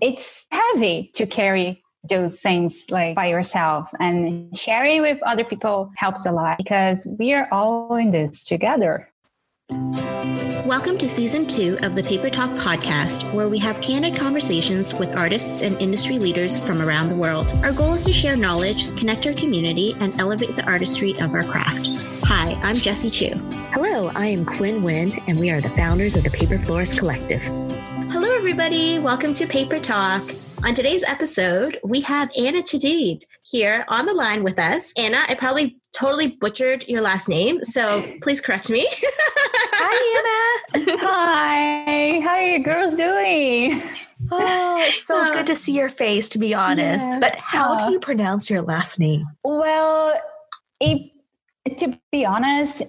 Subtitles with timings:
[0.00, 6.24] it's heavy to carry those things like by yourself and sharing with other people helps
[6.24, 9.10] a lot because we are all in this together.
[9.70, 15.16] Welcome to season two of the Paper Talk podcast, where we have candid conversations with
[15.16, 17.52] artists and industry leaders from around the world.
[17.64, 21.44] Our goal is to share knowledge, connect our community, and elevate the artistry of our
[21.44, 21.88] craft.
[22.24, 23.36] Hi, I'm Jessie Chu.
[23.72, 27.67] Hello, I am Quinn Wynn, and we are the founders of the Paper Florist Collective.
[28.38, 29.00] Hello, everybody.
[29.00, 30.22] Welcome to Paper Talk.
[30.64, 34.92] On today's episode, we have Anna Chedid here on the line with us.
[34.96, 38.86] Anna, I probably totally butchered your last name, so please correct me.
[38.92, 40.98] Hi, Anna.
[41.00, 42.20] Hi.
[42.20, 43.80] How are you girls doing?
[44.30, 47.04] Oh, it's so uh, good to see your face, to be honest.
[47.04, 47.18] Yeah.
[47.18, 49.26] But how uh, do you pronounce your last name?
[49.42, 50.14] Well,
[50.80, 51.10] it,
[51.78, 52.84] to be honest,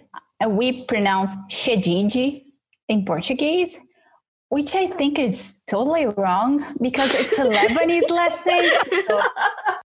[0.47, 2.45] we pronounce Chedid
[2.87, 3.79] in Portuguese
[4.49, 8.69] which I think is totally wrong because it's a Lebanese last name.
[9.07, 9.21] So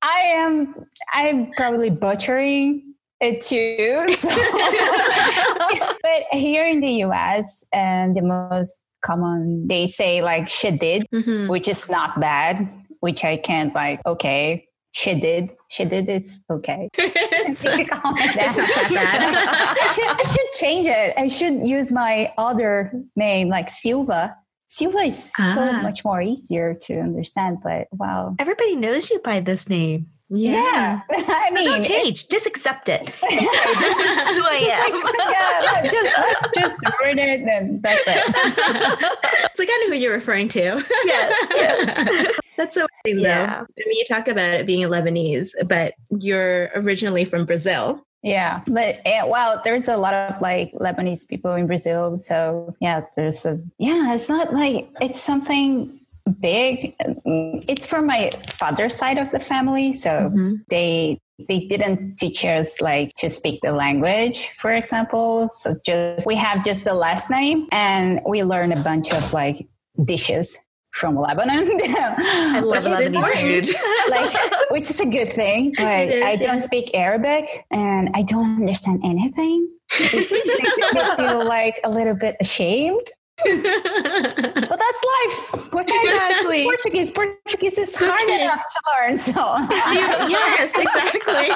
[0.02, 0.74] I am
[1.12, 4.14] I'm probably butchering it too.
[4.16, 4.28] So.
[6.02, 11.48] but here in the US, and the most common they say like she did, mm-hmm.
[11.48, 12.68] which is not bad,
[13.00, 15.52] which I can't like, okay, she did.
[15.70, 16.88] She did is okay.
[16.96, 19.76] it's not bad.
[19.78, 21.14] I should I should change it.
[21.18, 24.36] I should use my other name like Silva
[24.74, 25.52] Silva is ah.
[25.54, 28.34] so much more easier to understand, but wow.
[28.40, 30.08] Everybody knows you by this name.
[30.28, 30.52] Yeah.
[30.52, 31.00] yeah.
[31.28, 32.24] I mean, don't change.
[32.24, 33.04] It, just accept it.
[33.22, 35.00] this is who I am.
[35.00, 38.24] Like, yeah, just let's just word it and that's it.
[39.44, 40.84] it's like I know who you're referring to.
[41.04, 41.46] Yes.
[41.54, 42.36] yes.
[42.56, 43.46] That's so funny, yeah.
[43.46, 43.62] though.
[43.62, 48.04] I mean, you talk about it being a Lebanese, but you're originally from Brazil.
[48.24, 52.18] Yeah, but uh, well, there's a lot of like Lebanese people in Brazil.
[52.20, 54.14] So yeah, there's a yeah.
[54.14, 56.00] It's not like it's something
[56.40, 56.96] big.
[56.98, 60.54] It's from my father's side of the family, so mm-hmm.
[60.70, 65.50] they they didn't teach us like to speak the language, for example.
[65.52, 69.68] So just we have just the last name, and we learn a bunch of like
[70.02, 70.58] dishes
[70.94, 71.68] from Lebanon.
[71.82, 73.76] I love Lebanese food.
[74.10, 76.62] like, which is a good thing, but is, I don't yeah.
[76.62, 79.68] speak Arabic and I don't understand anything.
[79.98, 83.10] It makes me feel like a little bit ashamed
[83.42, 85.72] but that's life.
[85.72, 86.64] What can exactly.
[86.64, 87.10] Portuguese?
[87.10, 88.44] Portuguese is hard okay.
[88.44, 89.16] enough to learn.
[89.16, 89.32] So
[89.70, 91.50] yes, exactly.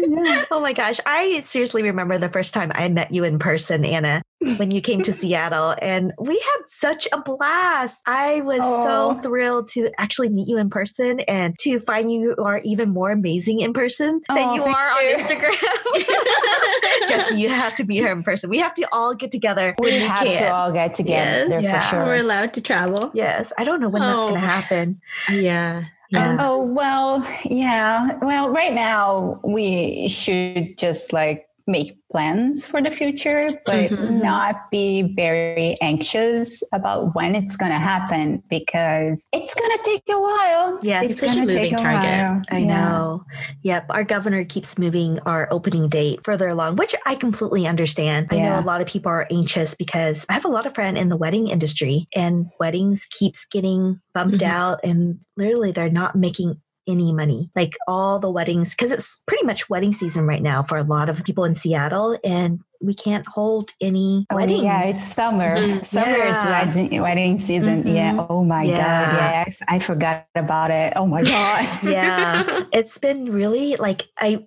[0.00, 0.44] Mm-hmm.
[0.50, 4.22] oh my gosh, I seriously remember the first time I met you in person, Anna,
[4.58, 8.02] when you came to Seattle, and we had such a blast.
[8.06, 9.14] I was oh.
[9.14, 13.10] so thrilled to actually meet you in person and to find you are even more
[13.10, 15.14] amazing in person oh, than you are you.
[15.14, 17.08] on Instagram.
[17.08, 18.50] Jessie, you have to be here in person.
[18.50, 19.74] We have to all get together.
[19.78, 20.36] We have can.
[20.36, 21.62] to all get together yes.
[21.62, 21.80] yeah.
[21.80, 22.04] for sure.
[22.04, 23.10] We're allowed to travel.
[23.14, 23.52] Yes.
[23.58, 24.06] I don't know when oh.
[24.06, 25.00] that's going to happen.
[25.30, 25.84] Yeah.
[26.10, 26.38] Yeah.
[26.40, 28.18] Oh, well, yeah.
[28.22, 34.20] Well, right now we should just like make plans for the future, but mm-hmm.
[34.20, 40.02] not be very anxious about when it's going to happen because it's going to take
[40.08, 40.78] a while.
[40.82, 42.02] Yeah, it's, going to take a target.
[42.02, 42.42] while.
[42.50, 42.66] I yeah.
[42.66, 43.24] know.
[43.62, 43.86] Yep.
[43.90, 48.28] Our governor keeps moving our opening date further along, which I completely understand.
[48.32, 48.38] Yeah.
[48.38, 50.98] I know a lot of people are anxious because I have a lot of friends
[50.98, 54.50] in the wedding industry and weddings keeps getting bumped mm-hmm.
[54.50, 57.50] out and literally they're not making any money.
[57.54, 61.08] Like all the weddings, because it's pretty much wedding season right now for a lot
[61.08, 64.62] of people in Seattle, and we can't hold any oh, weddings.
[64.62, 65.56] Yeah, it's summer.
[65.56, 65.82] Mm-hmm.
[65.82, 66.66] Summer yeah.
[66.66, 67.82] is wedding, wedding season.
[67.82, 67.94] Mm-hmm.
[67.94, 68.26] Yeah.
[68.28, 68.76] Oh my yeah.
[68.76, 69.16] God.
[69.16, 69.44] Yeah.
[69.68, 70.92] I, I forgot about it.
[70.96, 71.68] Oh my God.
[71.84, 72.64] yeah.
[72.72, 74.46] It's been really like, I,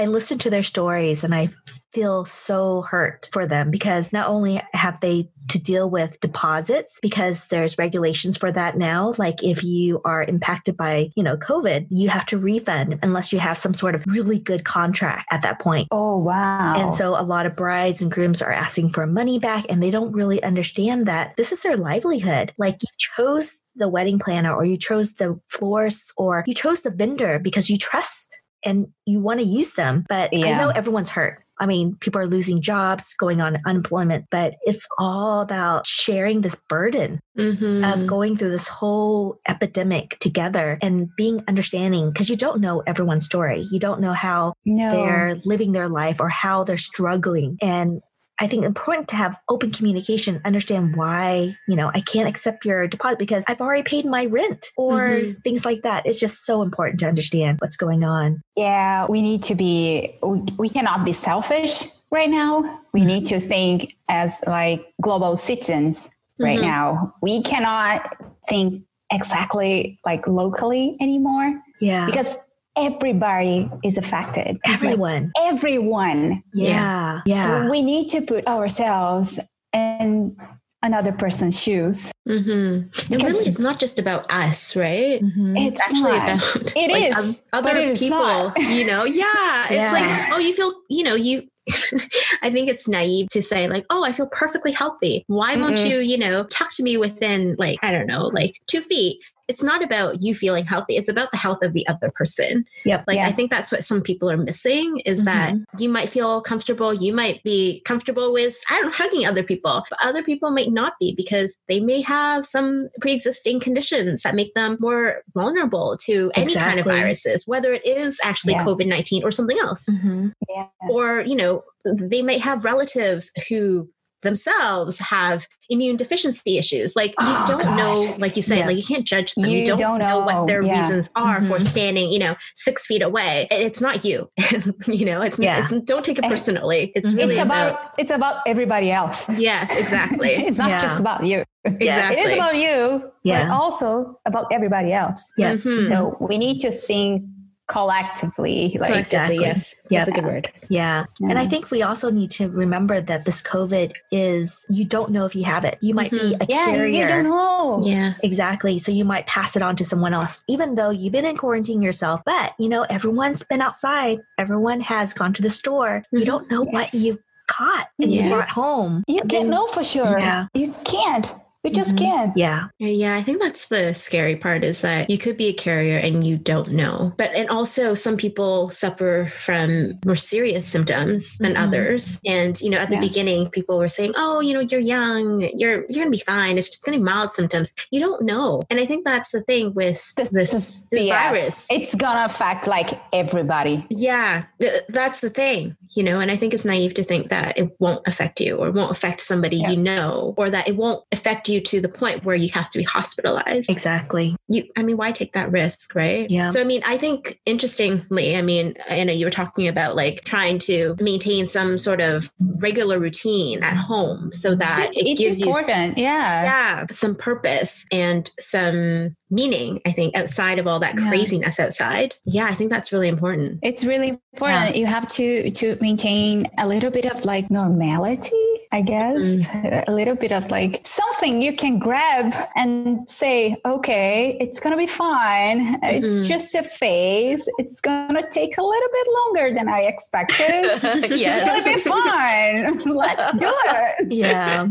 [0.00, 1.50] I listen to their stories and I
[1.92, 7.48] feel so hurt for them because not only have they to deal with deposits because
[7.48, 12.08] there's regulations for that now like if you are impacted by you know covid you
[12.08, 15.88] have to refund unless you have some sort of really good contract at that point.
[15.90, 16.76] Oh wow.
[16.78, 19.90] And so a lot of brides and grooms are asking for money back and they
[19.90, 22.54] don't really understand that this is their livelihood.
[22.56, 26.90] Like you chose the wedding planner or you chose the florist or you chose the
[26.90, 28.30] vendor because you trust
[28.64, 30.04] and you want to use them.
[30.08, 30.46] But yeah.
[30.46, 31.44] I know everyone's hurt.
[31.60, 36.56] I mean, people are losing jobs, going on unemployment, but it's all about sharing this
[36.70, 37.84] burden mm-hmm.
[37.84, 43.26] of going through this whole epidemic together and being understanding because you don't know everyone's
[43.26, 43.66] story.
[43.70, 44.90] You don't know how no.
[44.90, 47.58] they're living their life or how they're struggling.
[47.60, 48.00] And
[48.40, 52.86] I think important to have open communication, understand why, you know, I can't accept your
[52.86, 55.40] deposit because I've already paid my rent or mm-hmm.
[55.40, 56.06] things like that.
[56.06, 58.40] It's just so important to understand what's going on.
[58.56, 62.80] Yeah, we need to be, we, we cannot be selfish right now.
[62.92, 66.66] We need to think as like global citizens right mm-hmm.
[66.66, 67.14] now.
[67.20, 68.16] We cannot
[68.48, 72.06] think exactly like locally anymore Yeah.
[72.06, 72.38] because
[72.86, 74.58] everybody is affected.
[74.64, 75.32] everyone.
[75.36, 76.42] Like, everyone.
[76.54, 77.20] Yeah.
[77.26, 77.64] Yeah.
[77.64, 79.38] So we need to put ourselves
[79.72, 80.36] in
[80.82, 82.10] another person's shoes.
[82.28, 83.12] Mm-hmm.
[83.12, 85.20] And really, it's not just about us, right?
[85.22, 85.54] Mhm.
[85.58, 86.54] It's It's actually not.
[86.54, 88.52] about It like, is, other it people.
[88.58, 89.66] You know, yeah.
[89.68, 91.46] It's like, oh, you feel, you know, you.
[92.42, 95.22] I think it's naive to say like, oh, I feel perfectly healthy.
[95.28, 95.88] Why won't Mm-mm.
[95.88, 99.18] you, you know, talk to me within like I don't know, like two feet?
[99.50, 100.96] It's not about you feeling healthy.
[100.96, 102.64] It's about the health of the other person.
[102.84, 103.04] Yep.
[103.08, 103.26] Like Yeah.
[103.26, 107.12] I think that's what some people are missing is that you might feel comfortable, you
[107.12, 110.94] might be comfortable with I don't know hugging other people, but other people might not
[111.00, 116.54] be because they may have some pre-existing conditions that make them more vulnerable to any
[116.54, 118.64] kind of viruses, whether it is actually Yeah.
[118.64, 119.88] COVID-19 or something else.
[119.88, 120.32] Mhm.
[120.48, 120.68] Yes.
[120.88, 123.88] Or, you know, they might have relatives who
[124.22, 126.96] themselves have immune deficiency issues.
[126.96, 128.66] Like you Oh, don't know, like you said, Yeah.
[128.66, 129.46] like you can't judge them.
[129.46, 130.20] You, You don't, don't know.
[130.20, 130.82] what their Yeah.
[130.82, 131.62] reasons are for Mhm.
[131.62, 133.46] standing, you know, six feet away.
[133.50, 134.28] It's not you.
[134.86, 135.60] you know, it's, Yeah.
[135.60, 136.92] it's don't take it Eh, personally.
[136.94, 137.16] It's Mhm.
[137.16, 139.28] really it's about, about, it's about everybody else.
[139.38, 140.30] yes, exactly.
[140.46, 140.82] it's not Yeah.
[140.82, 141.44] just about you.
[141.64, 142.16] Exactly.
[142.20, 143.44] It is about you, Yeah.
[143.48, 145.32] but also about everybody else.
[145.38, 145.54] Yeah.
[145.56, 145.88] Mhm.
[145.88, 147.22] So we need to think
[147.70, 149.36] collectively, like Collectively, Exactly.
[149.38, 149.74] yes.
[149.90, 150.00] Yeah.
[150.04, 150.52] That's a good word.
[150.68, 151.04] Yeah.
[151.20, 155.24] And I think we also need to remember that this COVID is, you don't know
[155.24, 155.78] if you have it.
[155.80, 156.86] You might be a yeah, carrier.
[157.02, 157.80] you don't know.
[157.84, 158.14] Yeah.
[158.22, 158.78] Exactly.
[158.80, 161.80] So you might pass it on to someone else, even though you've been in quarantine
[161.80, 162.20] yourself.
[162.26, 166.02] But, you know, everyone's been outside, everyone has gone to the store.
[166.10, 166.26] You Mhm.
[166.26, 166.94] don't know what Yes.
[166.94, 168.28] you caught and you Yeah.
[168.34, 169.04] brought home.
[169.06, 170.18] You can't know for sure.
[170.18, 170.46] Yeah.
[170.54, 171.34] You can't.
[171.62, 171.98] You just Mhm.
[171.98, 172.32] can't.
[172.36, 172.64] Yeah.
[172.78, 176.26] Yeah, I think that's the scary part is that you could be a carrier and
[176.26, 177.12] you don't know.
[177.18, 181.62] But and also some people suffer from more serious symptoms than Mhm.
[181.68, 182.20] others.
[182.24, 183.00] And you know, at the Yeah.
[183.02, 185.42] beginning people were saying, "Oh, you know, you're young.
[185.54, 186.56] You're you're going to be fine.
[186.56, 188.62] It's just going to be mild symptoms." You don't know.
[188.70, 191.66] And I think that's the thing with This, this, this this virus.
[191.70, 193.84] It's gonna affect like everybody.
[193.90, 197.58] Yeah, th- that's the thing, you know, and I think it's naive to think that
[197.58, 199.70] it won't affect you or won't affect somebody Yeah.
[199.70, 202.78] you know or that it won't affect you to the point where you have to
[202.78, 204.36] be hospitalized Exactly.
[204.48, 206.50] you i mean why take that risk right Yeah.
[206.50, 210.22] so i mean i think interestingly i mean i know you were talking about like
[210.24, 212.30] trying to maintain some sort of
[212.60, 215.52] regular routine at home so that it it's gives you
[215.96, 216.44] yeah.
[216.44, 221.08] yeah some purpose and some meaning i think outside of all that Yeah.
[221.08, 224.76] craziness outside yeah i think that's really important It's really important.
[224.76, 228.30] You have to to maintain a little bit of like normality,
[228.72, 229.46] I guess.
[229.88, 234.86] A little bit of like something you can grab and say, okay, it's gonna be
[234.86, 235.76] fine.
[235.82, 236.28] It's Mhm.
[236.28, 237.48] just a phase.
[237.58, 240.38] It's gonna take a little bit longer than I expected.
[241.10, 242.78] It's gonna be fine.
[242.96, 244.12] Let's do it.
[244.12, 244.68] Yeah.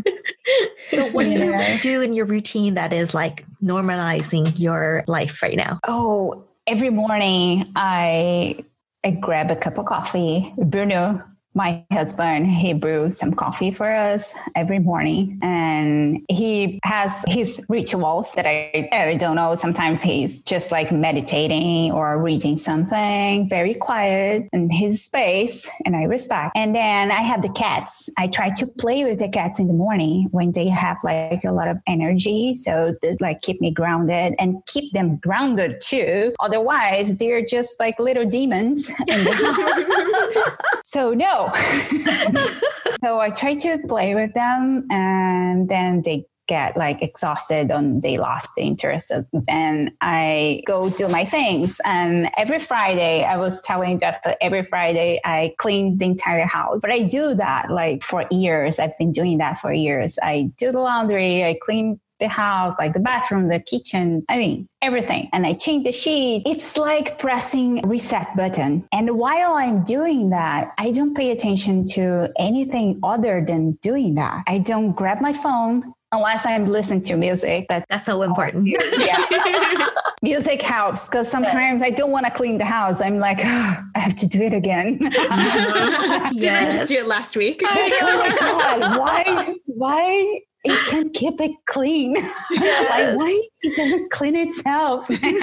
[0.91, 1.73] so what do Yeah.
[1.73, 5.79] you do in your routine that is like normalizing your life right now?
[5.87, 8.63] Oh, every morning I
[9.03, 10.53] I grab a cup of coffee.
[10.57, 11.21] Bruno,
[11.55, 18.33] my husband, he brews some coffee for us every morning, and he has his rituals
[18.33, 19.55] that I, I don't know.
[19.55, 26.03] Sometimes he's just like meditating or reading something, very quiet in his space, and I
[26.03, 26.51] respect.
[26.55, 28.09] And then I have the cats.
[28.17, 31.51] I try to play with the cats in the morning when they have like a
[31.51, 36.33] lot of energy, so that like keep me grounded and keep them grounded too.
[36.39, 38.89] Otherwise, they're just like little demons.
[39.07, 40.57] in the house.
[40.85, 41.38] so no.
[43.03, 48.17] so I try to play with them, and then they get like exhausted and they
[48.17, 49.13] lost the interest.
[49.31, 51.79] Then I go do my things.
[51.85, 56.79] And every Friday, I was telling Jess that every Friday I clean the entire house.
[56.81, 58.79] But I do that like for years.
[58.79, 60.17] I've been doing that for years.
[60.23, 64.67] I do the laundry, I clean the house, like the bathroom, the kitchen, I mean,
[64.81, 65.29] everything.
[65.33, 66.43] And I change the sheet.
[66.45, 68.87] It's like pressing reset button.
[68.91, 74.43] And while I'm doing that, I don't pay attention to anything other than doing that.
[74.47, 77.67] I don't grab my phone unless I'm listening to music.
[77.69, 78.67] That That's so important.
[78.67, 79.87] yeah.
[80.21, 83.01] music helps because sometimes I don't want to clean the house.
[83.01, 84.97] I'm like, "Ah, I have to do it again.
[84.97, 87.61] Did I just do it last week?
[87.61, 92.13] Like, oh my god, why why it can't keep it clean?
[92.13, 95.39] like why it doesn't clean itself without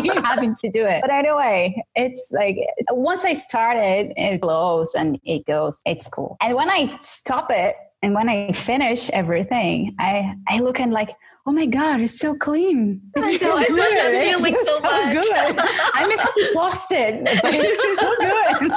[0.00, 1.00] me having to do it?
[1.00, 2.56] But anyway, it's like
[2.90, 5.80] once I start it, it glows and it goes.
[5.84, 6.36] It's cool.
[6.42, 11.10] And when I stop it and when I finish everything, I I look and like.
[11.44, 13.02] Oh my God, it's so clean.
[13.16, 14.14] It's so know, good.
[14.14, 15.56] It's just so good.
[15.92, 18.70] I'm exhausted, but it's so good.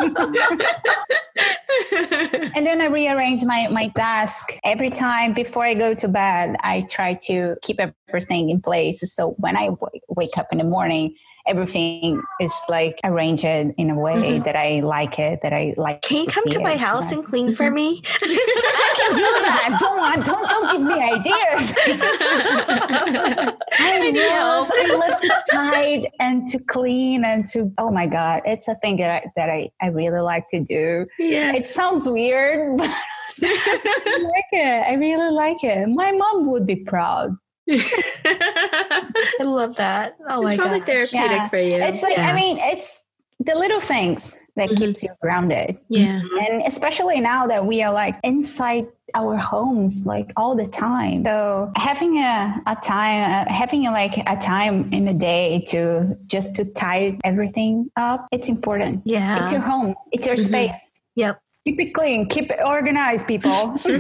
[2.56, 6.56] and then I rearrange my, my desk every time before I go to bed.
[6.64, 9.02] I try to keep everything in place.
[9.14, 11.14] So when I w- wake up in the morning,
[11.48, 14.44] everything is like arranged in a way mm-hmm.
[14.44, 16.02] that I like it, that I like.
[16.02, 18.02] Can you to come to my house and clean for me?
[18.22, 19.78] I can do that.
[19.80, 21.76] Don't don't don't give me ideas.
[23.80, 28.68] I love I love to tidy and to clean and to oh my god, it's
[28.68, 31.06] a thing that I, that I, I really like to do.
[31.20, 34.88] Yeah, it sounds weird, but I like it.
[34.88, 35.88] I really like it.
[35.90, 37.36] My mom would be proud.
[37.70, 40.18] I love that.
[40.30, 40.86] Oh my it's god.
[40.86, 41.50] therapeutic yeah.
[41.50, 41.76] for you.
[41.76, 42.30] It's like yeah.
[42.30, 43.04] I mean, it's
[43.40, 44.86] the little things that mm-hmm.
[44.86, 45.78] keeps you grounded.
[45.90, 46.22] Yeah.
[46.48, 51.26] And especially now that we are like inside our homes like all the time.
[51.26, 56.12] So having a, a time, uh, having a, like a time in the day to
[56.28, 59.02] just to tie everything up, it's important.
[59.06, 59.42] Yeah.
[59.44, 59.96] It's your home.
[60.12, 60.46] It's your mm-hmm.
[60.46, 60.92] space.
[61.16, 61.40] Yep.
[61.66, 62.28] Keep it clean.
[62.28, 63.50] Keep it organized, people.
[63.88, 63.92] okay,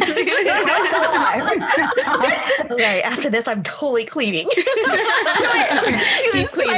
[3.03, 4.47] after this, I'm totally cleaning.
[4.53, 6.69] Deep clean.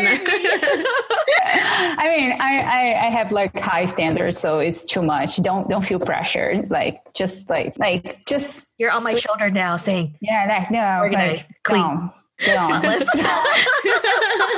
[1.99, 5.43] I mean, I, I, I have like high standards, so it's too much.
[5.43, 6.69] Don't don't feel pressured.
[6.69, 11.49] Like just like like just you're on my shoulder now, saying yeah, like no, organized,
[11.49, 11.81] like, clean.
[11.81, 12.13] No.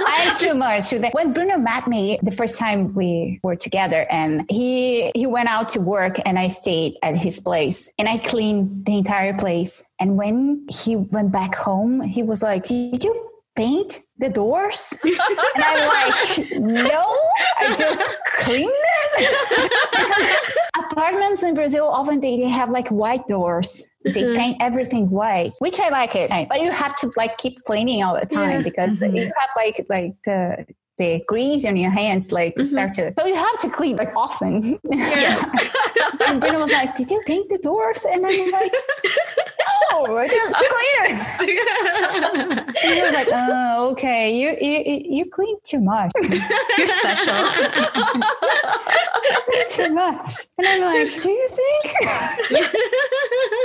[0.07, 0.91] I'm too much.
[1.13, 5.69] When Bruno met me the first time we were together, and he he went out
[5.69, 9.83] to work, and I stayed at his place, and I cleaned the entire place.
[9.99, 14.93] And when he went back home, he was like, "Did you paint the doors?
[15.03, 15.15] and
[15.57, 17.15] I'm like, no,
[17.59, 18.69] I just clean
[19.17, 20.55] it.
[20.91, 23.89] apartments in Brazil often they, they have like white doors.
[24.03, 24.35] They mm-hmm.
[24.35, 26.29] paint everything white, which I like it.
[26.49, 28.61] But you have to like keep cleaning all the time yeah.
[28.61, 29.15] because mm-hmm.
[29.15, 30.65] you have like like the
[30.97, 32.63] the grease on your hands like mm-hmm.
[32.63, 35.41] start to so you have to clean like often yes.
[36.27, 38.73] and Bruno was like did you paint the doors and I'm like
[39.93, 41.78] no I just clean it
[42.93, 44.35] he was like oh okay.
[44.35, 46.11] You you you clean too much.
[46.77, 47.35] You're special.
[49.67, 50.31] Too much.
[50.57, 51.93] And I'm like do you think?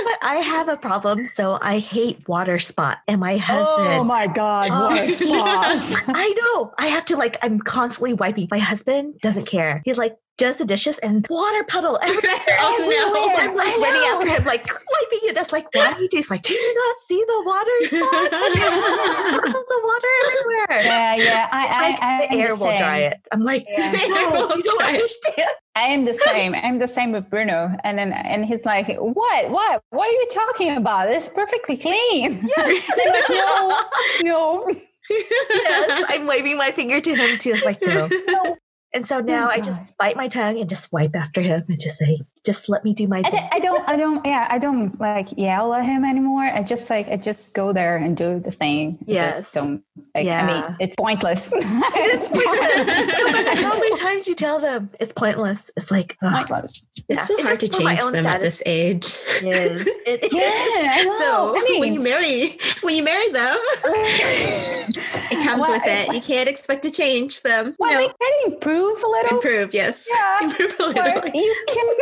[0.05, 4.27] But I have a problem so I hate water spot and my husband oh my
[4.27, 6.73] god oh, water spots I know.
[6.77, 8.47] I have to like like I'm constantly wiping.
[8.51, 9.81] My husband doesn't care.
[9.85, 12.57] He's like, does the dishes and water puddle everywhere.
[12.59, 13.41] oh no!
[13.41, 15.35] I'm like running after him, like wiping it.
[15.35, 16.17] That's like, why do you do?
[16.17, 18.31] He's like, do you not see the water spot?
[19.67, 20.83] the water everywhere.
[20.83, 21.49] Yeah, yeah.
[21.51, 23.21] I, like, I, I the air the will dry it.
[23.31, 23.91] I'm like, yeah.
[23.91, 25.49] no, you don't understand.
[25.77, 26.55] I am the same.
[26.55, 27.75] I'm the same with Bruno.
[27.83, 29.49] And then and he's like, What?
[29.49, 29.81] What?
[29.89, 31.09] What are you talking about?
[31.09, 32.49] It's perfectly clean.
[32.57, 32.89] Yes.
[32.97, 33.83] like, no,
[34.23, 34.75] no
[35.09, 37.51] yes, I'm waving my finger to him too.
[37.51, 38.09] It's like, no.
[38.27, 38.57] no.
[38.95, 41.65] And so oh now oh, I just bite my tongue and just wipe after him
[41.67, 43.39] and just say, just let me do my thing.
[43.51, 46.43] I, I, don't, I don't, yeah, I don't like yell at him anymore.
[46.43, 48.99] I just like, I just go there and do the thing.
[49.05, 49.41] Yes.
[49.41, 49.83] Just don't,
[50.13, 50.45] like, yeah.
[50.45, 51.51] I mean, it's pointless.
[51.55, 53.55] it's pointless.
[53.63, 55.71] How many times you tell them it's pointless?
[55.75, 56.83] It's like, pointless.
[57.07, 57.19] Yeah.
[57.19, 58.25] It's so it's hard to change them status.
[58.25, 59.17] at this age.
[59.41, 59.87] Yes.
[60.05, 61.03] It, yeah.
[61.19, 66.13] So I mean, when you marry, when you marry them, it comes well, with it.
[66.13, 67.75] You can't expect to change them.
[67.79, 67.99] Well, no.
[67.99, 69.37] they can improve a little.
[69.37, 70.07] Improve, yes.
[70.09, 70.43] Yeah.
[70.43, 71.21] Improve a little.
[71.21, 71.95] But you cannot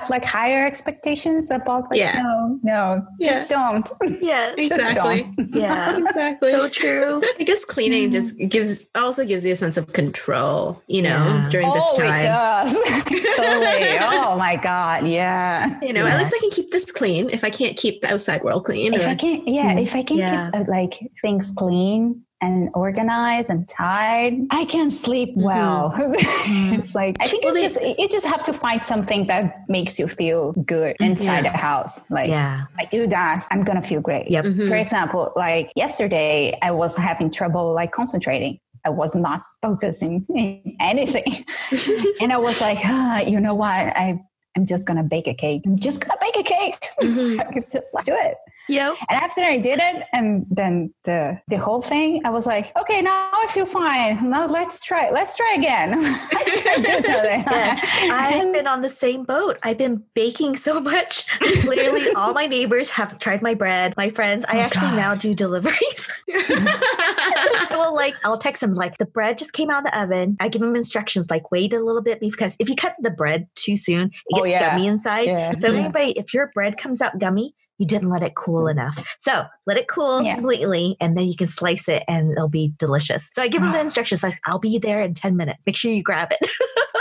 [0.00, 2.20] have like higher expectations about like yeah.
[2.22, 3.28] no no yeah.
[3.28, 5.54] just don't yeah exactly don't.
[5.54, 8.12] yeah exactly so true i guess cleaning mm.
[8.12, 11.48] just gives also gives you a sense of control you know yeah.
[11.50, 12.72] during oh, this time it does.
[13.36, 17.44] totally oh my god yeah you know at least i can keep this clean if
[17.44, 20.02] i can't keep the outside world clean if or, i can't yeah mm, if i
[20.02, 25.42] can keep uh, like things clean and organized and tied, I can sleep mm-hmm.
[25.42, 25.94] well.
[26.42, 26.74] Mm-hmm.
[26.74, 29.98] it's like I think well, you just you just have to find something that makes
[29.98, 31.12] you feel good mm-hmm.
[31.12, 31.52] inside yeah.
[31.52, 32.00] the house.
[32.10, 32.64] Like yeah.
[32.78, 34.30] I do that, I'm gonna feel great.
[34.30, 34.44] Yep.
[34.44, 34.66] Mm-hmm.
[34.66, 38.58] For example, like yesterday I was having trouble like concentrating.
[38.84, 41.44] I was not focusing in anything.
[42.20, 43.70] and I was like, ah, you know what?
[43.70, 44.20] I
[44.56, 45.62] I'm just gonna bake a cake.
[45.64, 46.88] I'm just gonna bake a cake.
[47.00, 47.58] Mm-hmm.
[47.72, 48.36] just do it.
[48.68, 48.96] Yep.
[49.08, 53.00] And after I did it, and then the the whole thing, I was like, okay,
[53.00, 54.30] now I feel fine.
[54.30, 55.10] Now let's try.
[55.10, 55.90] Let's try again.
[56.32, 59.58] let's try yes, I've been on the same boat.
[59.62, 61.26] I've been baking so much.
[61.64, 63.94] Literally, all my neighbors have tried my bread.
[63.96, 64.44] My friends.
[64.48, 64.96] I oh, actually God.
[64.96, 66.22] now do deliveries.
[66.34, 70.36] I will like I'll text them like the bread just came out of the oven.
[70.40, 73.48] I give them instructions like wait a little bit because if you cut the bread
[73.54, 74.70] too soon, it oh, yeah.
[74.70, 75.26] gummy inside.
[75.26, 75.54] Yeah.
[75.56, 78.72] So anybody, if your bread comes out gummy, you didn't let it cool mm.
[78.72, 79.16] enough.
[79.18, 80.34] So let it cool yeah.
[80.34, 83.30] completely and then you can slice it and it'll be delicious.
[83.32, 83.82] So I give them the ah.
[83.82, 85.64] instructions like, I'll be there in 10 minutes.
[85.66, 86.50] Make sure you grab it.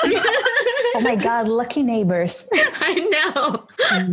[0.93, 2.47] Oh my God, lucky neighbors.
[2.53, 2.93] I
[3.33, 3.65] know.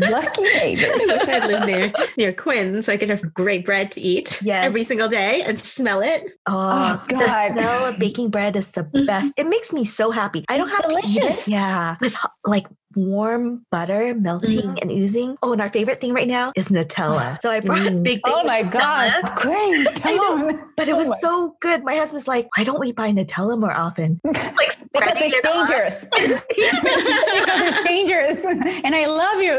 [0.09, 0.89] lucky neighbors.
[0.89, 4.41] I wish I lived near near Quinn so I could have great bread to eat
[4.43, 4.65] Yes.
[4.65, 6.31] every single day and smell it.
[6.47, 7.53] Oh, Oh, the God.
[7.53, 9.07] smell of baking bread is the mm-hmm.
[9.07, 9.33] best.
[9.37, 10.45] It makes me so happy.
[10.49, 11.49] I don't It's have to delicious.
[11.49, 11.53] eat it.
[11.53, 15.37] Yeah, with like warm butter melting and oozing.
[15.43, 17.39] Oh, and our favorite thing right now is Nutella.
[17.43, 18.03] So I brought a Mm.
[18.03, 18.33] big thing.
[18.35, 19.13] Oh my God.
[19.13, 20.59] Nutella, Great.
[20.77, 21.85] But it Oh was my- so good.
[21.85, 24.21] My husband's like, why don't we buy Nutella more often?
[24.59, 26.09] Like Because it's it dangerous.
[26.11, 28.45] because it's dangerous.
[28.85, 29.57] And I love you.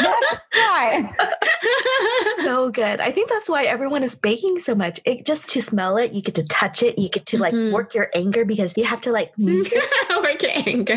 [0.00, 1.10] That's why.
[2.42, 3.00] so good.
[3.00, 5.00] I think that's why everyone is baking so much.
[5.04, 7.72] It just to smell it, you get to touch it, you get to like Mhm.
[7.72, 9.32] work your anger because you have to like.
[9.38, 10.96] Work your anger.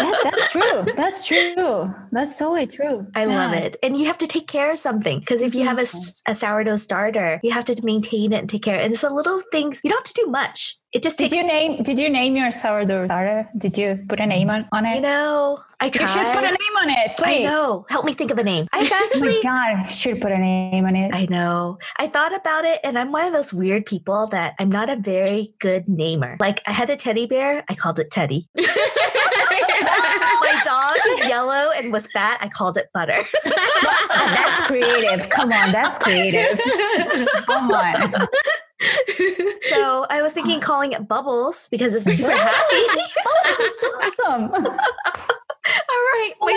[0.00, 0.92] That- that's true.
[0.96, 1.94] That's true.
[2.12, 3.06] That's totally true.
[3.14, 3.76] I love it.
[3.82, 5.86] And you have to take care of something because if you have a,
[6.26, 8.80] a sourdough starter, you have to maintain it and take care.
[8.80, 9.80] And it's a little things.
[9.84, 10.78] You don't have to do much.
[10.92, 11.42] It just Did takes.
[11.42, 13.48] you name did you name your sourdough starter?
[13.58, 14.94] Did you put a name on, on it?
[14.94, 16.02] You know, I tried.
[16.02, 17.84] You should put a name on it, I know.
[17.90, 18.66] Help me think of a name.
[18.72, 21.12] Oh I've Oh my god, I should put a name on it.
[21.12, 21.78] I know.
[21.96, 24.94] I thought about it, and I'm one of those weird people that I'm not a
[24.96, 26.36] very good namer.
[26.38, 28.48] Like, I had a teddy bear, I called it Teddy.
[29.60, 33.22] My dog is yellow and was fat, I called it Butter.
[33.44, 35.28] that's creative.
[35.30, 36.60] Come on, that's creative.
[37.46, 38.28] Come on.
[39.70, 42.76] So I was thinking calling it Bubbles because it's super happy.
[43.26, 44.52] Oh, that's awesome.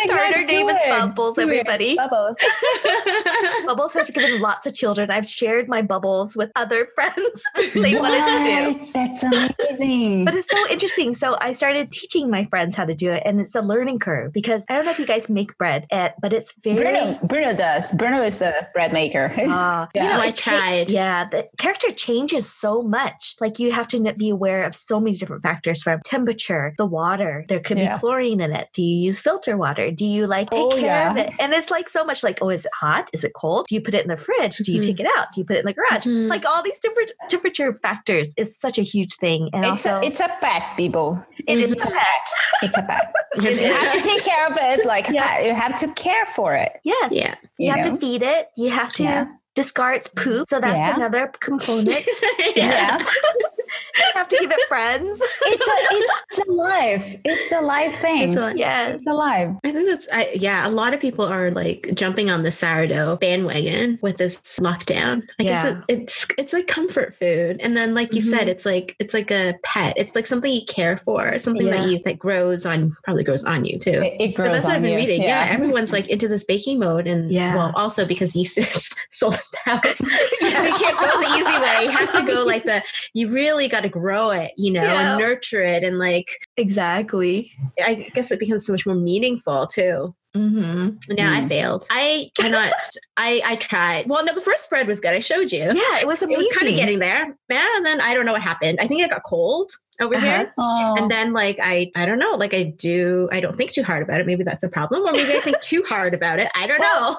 [0.07, 0.79] Starter name do is.
[0.87, 1.43] Bubbles, Do it.
[1.45, 1.95] everybody.
[1.95, 2.37] Bubbles.
[3.65, 5.11] Bubbles has given lots of children.
[5.11, 7.43] I've shared my bubbles with other friends.
[7.73, 8.91] they wanted to do.
[8.93, 10.25] That's amazing.
[10.25, 11.13] But it's so interesting.
[11.13, 14.33] So I started teaching my friends how to do it, and it's a learning curve
[14.33, 16.77] because I don't know if you guys make bread, at, but it's very.
[16.77, 17.93] Bruno, Bruno does.
[17.93, 19.33] Bruno is a bread maker.
[19.37, 20.03] Uh, Yeah.
[20.03, 20.91] you know, I it cha- tried.
[20.91, 23.35] Yeah, the character changes so much.
[23.39, 27.45] Like you have to be aware of so many different factors from temperature, the water.
[27.47, 27.93] There could Yeah.
[27.93, 28.69] be chlorine in it.
[28.73, 29.89] Do you use filter water?
[29.97, 31.33] Do you like take Oh, care of it?
[31.39, 33.09] And it's like so much like, oh, is it hot?
[33.13, 33.65] Is it cold?
[33.67, 34.57] Do you put it in the fridge?
[34.57, 34.83] Do you Mhm.
[34.85, 35.27] take it out?
[35.33, 36.05] Do you put it in the garage?
[36.05, 36.29] Mhm.
[36.29, 39.49] Like all these different temperature factors is such a huge thing.
[39.53, 41.25] And it's also, a it's a pet, people.
[41.47, 42.25] it- It's it's a pet.
[42.63, 43.13] It's a pet.
[43.41, 45.41] You have to take care of it like Yeah.
[45.41, 46.71] You have to care for it.
[46.83, 47.35] yes, yeah.
[47.57, 47.91] you, you have know?
[47.95, 48.49] to feed it.
[48.55, 49.25] You have to Yeah.
[49.55, 50.47] discard its poop.
[50.47, 50.95] So that's Yeah.
[50.95, 52.05] another component.
[52.55, 53.01] Yes.
[53.39, 53.47] you
[54.13, 55.19] have to give it friends.
[55.43, 57.15] it's a it's a life.
[57.25, 58.33] It's a life thing.
[58.33, 59.01] It's It's, a- yes.
[59.07, 59.55] alive.
[59.63, 60.67] I think that's I, yeah.
[60.67, 65.23] A lot of people are like jumping on the sourdough bandwagon with this lockdown.
[65.39, 65.81] I guess Yeah.
[65.87, 68.51] it, it's it's like comfort food, and then like you said, Mhm.
[68.51, 69.93] it's like it's like a pet.
[69.97, 71.77] It's like something you care for, something Yeah.
[71.77, 74.01] that you that grows on probably grows on you too.
[74.01, 74.97] It, it But grows that's what I've been you.
[74.97, 75.21] reading.
[75.23, 75.47] Yeah.
[75.49, 77.55] everyone's like into this baking mode, and Yeah.
[77.55, 81.83] well, also because yeast is sold out, so you can't go the easy way.
[81.85, 82.83] You have to go like the.
[83.13, 85.11] You really got to grow it, you know, Yeah.
[85.13, 87.51] and nurture it, and like Exactly.
[87.83, 90.15] I guess it becomes so much more meaningful too.
[90.35, 91.13] Mm-hmm.
[91.15, 91.47] Now I Mm.
[91.49, 91.87] failed.
[91.89, 92.71] I cannot.
[93.17, 94.07] I I tried.
[94.07, 95.13] Well, no, the first spread was good.
[95.13, 95.59] I showed you.
[95.63, 96.43] Yeah, it was amazing.
[96.43, 97.23] It was kind of getting there.
[97.49, 98.77] And then I don't know what happened.
[98.79, 99.71] I think I got cold
[100.01, 100.25] over Uh-huh.
[100.25, 100.53] here.
[100.57, 100.95] Oh.
[100.97, 104.03] And then like I I don't know, like I do I don't think too hard
[104.03, 104.27] about it.
[104.27, 105.03] Maybe that's a problem.
[105.03, 106.49] Or maybe I think too hard about it.
[106.55, 107.17] I don't know.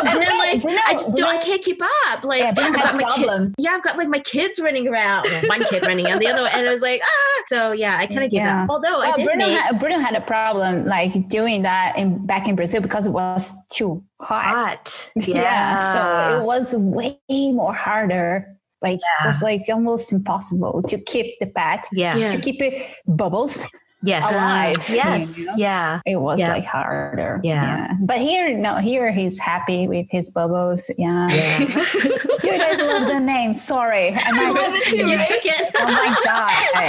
[0.10, 2.24] and then like I just don't I can't keep up.
[2.24, 3.54] Like yeah, I've got my kid, problem.
[3.58, 5.26] yeah, I've got like my kids running around.
[5.30, 7.42] Well, one kid running around, the other one, and it was like, ah.
[7.48, 8.64] So yeah, I kind of gave Yeah.
[8.64, 8.70] up.
[8.70, 12.48] Although I did Bruno, make, had, Bruno had a problem like doing that in back
[12.48, 14.44] in Brazil because it was too hot.
[14.44, 15.10] hot.
[15.16, 15.26] Yeah.
[15.38, 15.92] Yeah.
[15.92, 18.57] So it was way more harder.
[18.82, 22.16] Like it was like almost impossible to keep the pet, yeah.
[22.16, 22.28] Yeah.
[22.28, 23.66] to keep it bubbles.
[24.00, 24.30] Yes.
[24.30, 25.36] alive, Yes.
[25.36, 25.54] you know?
[25.56, 26.00] Yeah.
[26.06, 26.52] It was Yeah.
[26.52, 27.40] like harder.
[27.42, 27.94] Yeah.
[28.00, 30.88] But here, no, here he's happy with his bubbles.
[30.96, 31.26] Yeah.
[31.32, 31.58] Yeah.
[31.58, 33.54] Dude, I love the name.
[33.54, 34.10] Sorry.
[34.14, 35.26] I'm I not- love it too, you right?
[35.26, 35.72] took it.
[35.76, 36.14] Oh my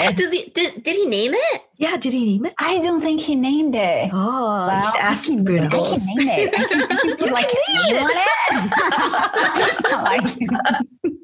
[0.06, 0.16] God.
[0.18, 1.62] Does he did, did he name it?
[1.78, 1.98] yeah.
[1.98, 2.54] Did he name it?
[2.60, 4.12] I don't think he named it.
[4.14, 5.66] Oh, Well, you should I ask can, Bruno.
[5.66, 6.54] I can name it.
[6.54, 8.20] I can, I can put like a name on it.
[11.04, 11.18] like,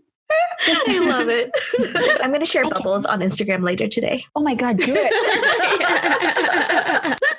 [0.87, 1.51] I love it.
[2.21, 4.25] I'm going to share bubbles on Instagram later today.
[4.35, 5.13] oh my God, do it.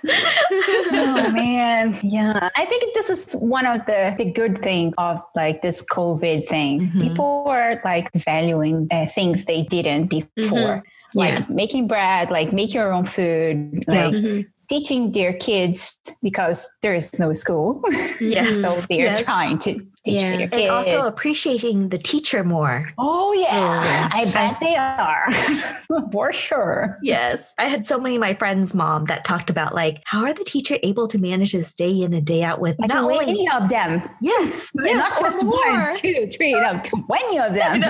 [0.92, 1.96] oh man.
[2.02, 2.50] Yeah.
[2.56, 6.88] I think this is one of the, the good things of like this COVID thing.
[6.88, 7.00] Mhm.
[7.00, 10.84] People were like valuing uh, things they didn't before.
[11.14, 11.44] Like Yeah.
[11.48, 14.46] making bread, like make your own food, like Mhm.
[14.68, 17.80] teaching their kids because there is no school.
[18.20, 18.60] Yes.
[18.60, 19.22] so they're Yes.
[19.22, 20.36] trying to teach Yeah.
[20.46, 22.88] their And also appreciating the teacher more.
[22.98, 24.34] oh yeah, oh, yes.
[24.34, 26.98] I bet they are for sure.
[27.02, 27.52] Yes.
[27.58, 30.44] I had so many of my friends' mom that talked about like, how are the
[30.44, 33.48] teacher able to manage this day in and day out with Like not only twenty
[33.50, 35.52] of them, yes, yes, not just more.
[35.54, 37.82] one, two, three, no, twenty of them,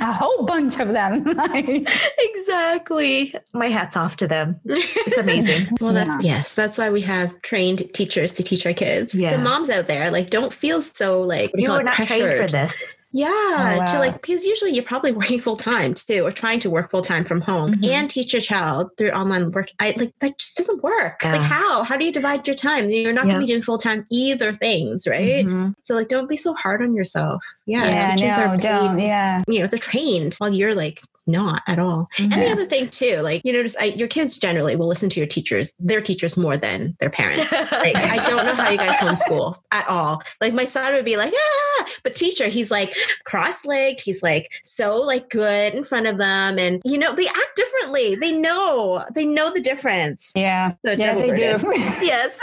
[0.00, 1.24] a whole bunch of them.
[2.18, 3.34] exactly.
[3.54, 4.56] My hat's off to them.
[4.64, 5.76] It's amazing.
[5.80, 6.36] well, that's Yeah.
[6.38, 9.14] yes, that's why we have trained teachers to teach our kids.
[9.14, 9.32] Yeah.
[9.32, 11.96] So moms out there, like, don't feel so like you You call were it, not
[11.96, 12.94] trained for this.
[13.10, 16.68] Yeah, Oh, to like because usually you're probably working full time too, or trying to
[16.70, 17.88] work full time from home Mhm.
[17.88, 19.70] and teach your child through online work.
[19.80, 21.24] I like that just doesn't work.
[21.24, 21.84] Like how?
[21.84, 22.90] How do you divide your time?
[22.90, 25.46] You're not going to be doing full time either things, right?
[25.46, 25.74] Mhm.
[25.82, 27.42] So like, don't be so hard on yourself.
[27.66, 28.98] Yeah, Yeah, teachers no, are paid- don't.
[28.98, 29.42] Yeah.
[29.48, 32.08] You know, they're trained while you're like not at all.
[32.18, 35.20] And the other thing too, like you notice, I, your kids generally will listen to
[35.20, 37.50] your teachers, their teachers more than their parents.
[37.52, 40.22] Like I don't know how you guys homeschool at all.
[40.40, 44.00] Like my son would be like, ah, but teacher, he's like cross-legged.
[44.00, 48.14] He's like so like good in front of them, and you know they act differently.
[48.16, 50.32] They know, they know the difference.
[50.34, 50.72] Yeah.
[50.84, 51.58] So Yeah, double they do.
[52.02, 52.38] yes.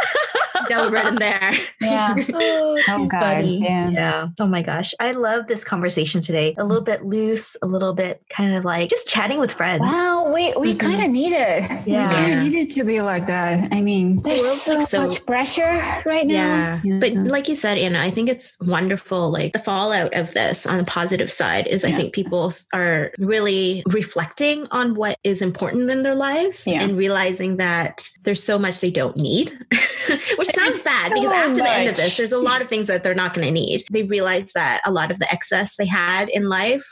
[0.69, 1.53] double burden there.
[1.81, 2.15] yeah.
[2.33, 3.89] Oh, Oh, God, yeah.
[3.89, 4.27] Yeah.
[4.39, 4.93] Oh my gosh.
[4.99, 6.53] I love this conversation today.
[6.57, 9.81] A little bit loose, a little bit kind of like just chatting with friends.
[9.81, 10.79] Wow, we, we Mhm.
[10.79, 11.61] kind of need it.
[11.87, 12.07] Yeah.
[12.07, 13.71] We kind of need it to be like that.
[13.73, 16.33] I mean, there's so, like, so- much pressure right now.
[16.33, 16.79] Yeah.
[16.83, 16.99] now.
[16.99, 19.31] But like you said, Anna, I think it's wonderful.
[19.31, 23.83] Like the fallout of this on the positive side is I think people are really
[23.87, 26.83] reflecting on what is important in their lives Yeah.
[26.83, 29.51] and realizing that there's so much they don't need,
[30.37, 32.87] which sounds bad because so after the end of this, there's a lot of things
[32.87, 33.83] that they're not going to need.
[33.91, 36.85] They realize that a lot of the excess they had in life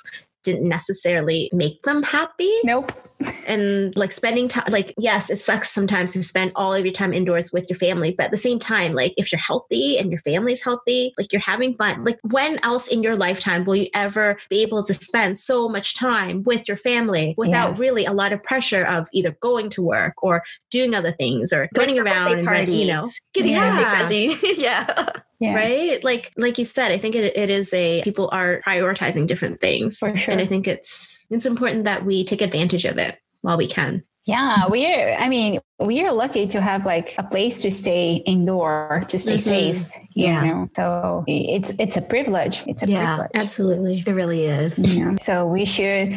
[0.44, 2.92] didn't necessarily make them happy Nope.
[3.48, 7.14] and like spending time like yes it sucks sometimes to spend all of your time
[7.14, 10.20] indoors with your family but at the same time like if you're healthy and your
[10.20, 14.38] family's healthy like you're having fun like when else in your lifetime will you ever
[14.50, 17.80] be able to spend so much time with your family without Yes.
[17.80, 21.70] really a lot of pressure of either going to work or doing other things or
[21.74, 24.02] Going running around and you know Getting Yeah.
[24.04, 24.36] busy.
[24.58, 25.08] yeah.
[25.44, 25.56] Yeah.
[25.64, 29.60] right like like you said i think it, it is a people are prioritizing different
[29.66, 30.32] things For sure.
[30.32, 33.14] and i think it's it's important that we take advantage of it
[33.46, 33.92] while we can
[34.26, 35.18] Yeah, we're.
[35.26, 35.60] I mean,
[35.92, 39.50] we are lucky to have like a place to stay indoor to stay Mhm.
[39.54, 39.80] safe.
[40.16, 40.44] You Yeah.
[40.48, 40.88] know, so
[41.28, 42.56] it's it's a privilege.
[42.72, 43.04] It's a Yeah.
[43.04, 43.36] privilege.
[43.44, 44.72] absolutely It really is.
[44.80, 45.12] Yeah.
[45.28, 46.10] So we should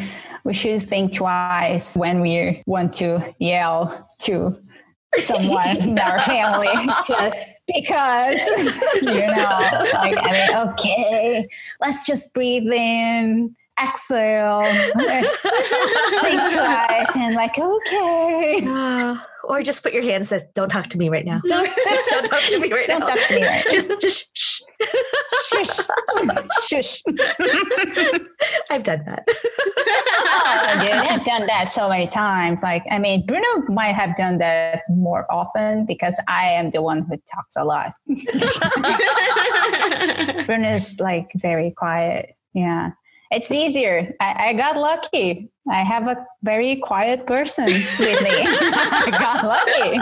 [0.47, 3.09] we should think twice when we want to
[3.51, 3.79] yell
[4.25, 4.55] to
[5.15, 6.67] someone in our family
[7.07, 8.39] just because
[9.01, 9.59] you know
[9.93, 11.47] like i mean okay
[11.81, 14.63] let's just breathe in exhale
[16.23, 19.15] think twice and like okay Uh,
[19.45, 22.25] or just put your hand and says, "Don't talk to me right now." don't, Don't
[22.29, 23.05] talk to me right don't now.
[23.05, 23.71] talk to me right now.
[23.71, 24.29] Just, just.
[24.37, 24.56] Shh.
[25.49, 25.79] Shush
[26.67, 27.01] shush
[28.69, 29.23] I've done that.
[29.27, 32.61] oh, dude, I've done that so many times.
[32.61, 37.03] Like, I mean, Bruno might have done that more often because I am the one
[37.03, 37.93] who talks a lot.
[40.45, 42.31] Bruno's like very quiet.
[42.53, 42.91] Yeah.
[43.31, 44.13] It's easier.
[44.19, 45.51] I, I got lucky.
[45.71, 48.31] I have a very quiet person with me.
[48.31, 49.99] I got lucky.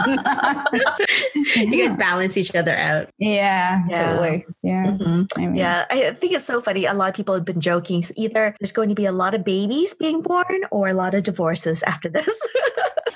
[1.60, 3.08] you guys balance each other out.
[3.18, 3.96] yeah, Yeah.
[4.06, 4.46] totally.
[4.62, 4.84] Yeah.
[4.86, 5.26] Mhm.
[5.36, 6.84] I mean, Yeah, I think it's so funny.
[6.86, 8.02] A lot of people have been joking.
[8.02, 11.14] So either there's going to be a lot of babies being born or a lot
[11.14, 12.28] of divorces after this.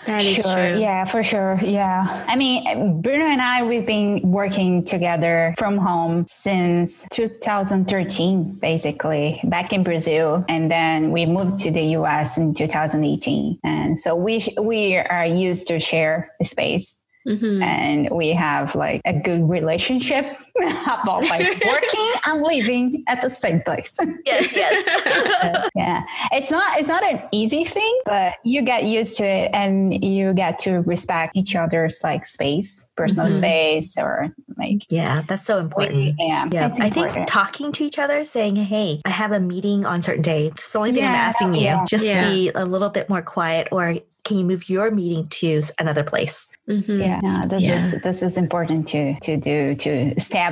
[0.07, 0.55] That is sure.
[0.55, 0.81] true.
[0.81, 1.61] Yeah, for sure.
[1.63, 2.25] Yeah.
[2.27, 9.73] I mean, Bruno and I, we've been working together from home since 2013, basically, back
[9.73, 10.45] in Brazil.
[10.49, 13.59] And then we moved to the US in 2018.
[13.63, 16.97] And so we, sh- we are used to share the space.
[17.29, 17.63] Mhm.
[17.63, 20.37] And we have like a good relationship
[20.87, 23.95] about like working and living at the same place.
[24.27, 25.71] yes, yes.
[25.75, 30.05] yeah it's not it's not an easy thing but you get used to it and
[30.05, 33.37] you get to respect each other's like space personal Mhm.
[33.39, 36.15] space or like yeah, that's so important.
[36.19, 39.87] yeah Yeah, it's I think talking to each other, saying, "Hey, I have a meeting
[39.87, 41.61] on certain day." It's the only thing I'm Yeah, asking you.
[41.63, 41.85] yeah.
[41.89, 42.29] Just Yeah.
[42.29, 43.95] be a little bit more quiet, or
[44.25, 46.49] can you move your meeting to another place?
[46.69, 46.99] Mhm.
[47.01, 47.77] yeah, yeah this Yeah.
[47.79, 50.50] is this is important to to do to establish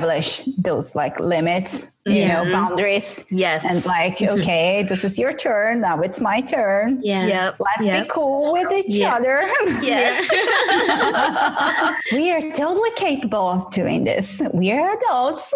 [0.57, 2.27] those like limits you Yeah.
[2.33, 2.51] know mm-hmm.
[2.53, 4.39] boundaries Yes, and like mm-hmm.
[4.39, 7.25] okay this is your turn now it's my turn Yeah.
[7.27, 8.03] yep, let's yep.
[8.03, 9.15] be cool with each Yeah.
[9.15, 9.41] other
[9.81, 10.21] yeah
[12.13, 15.53] we are totally capable of doing this we are adults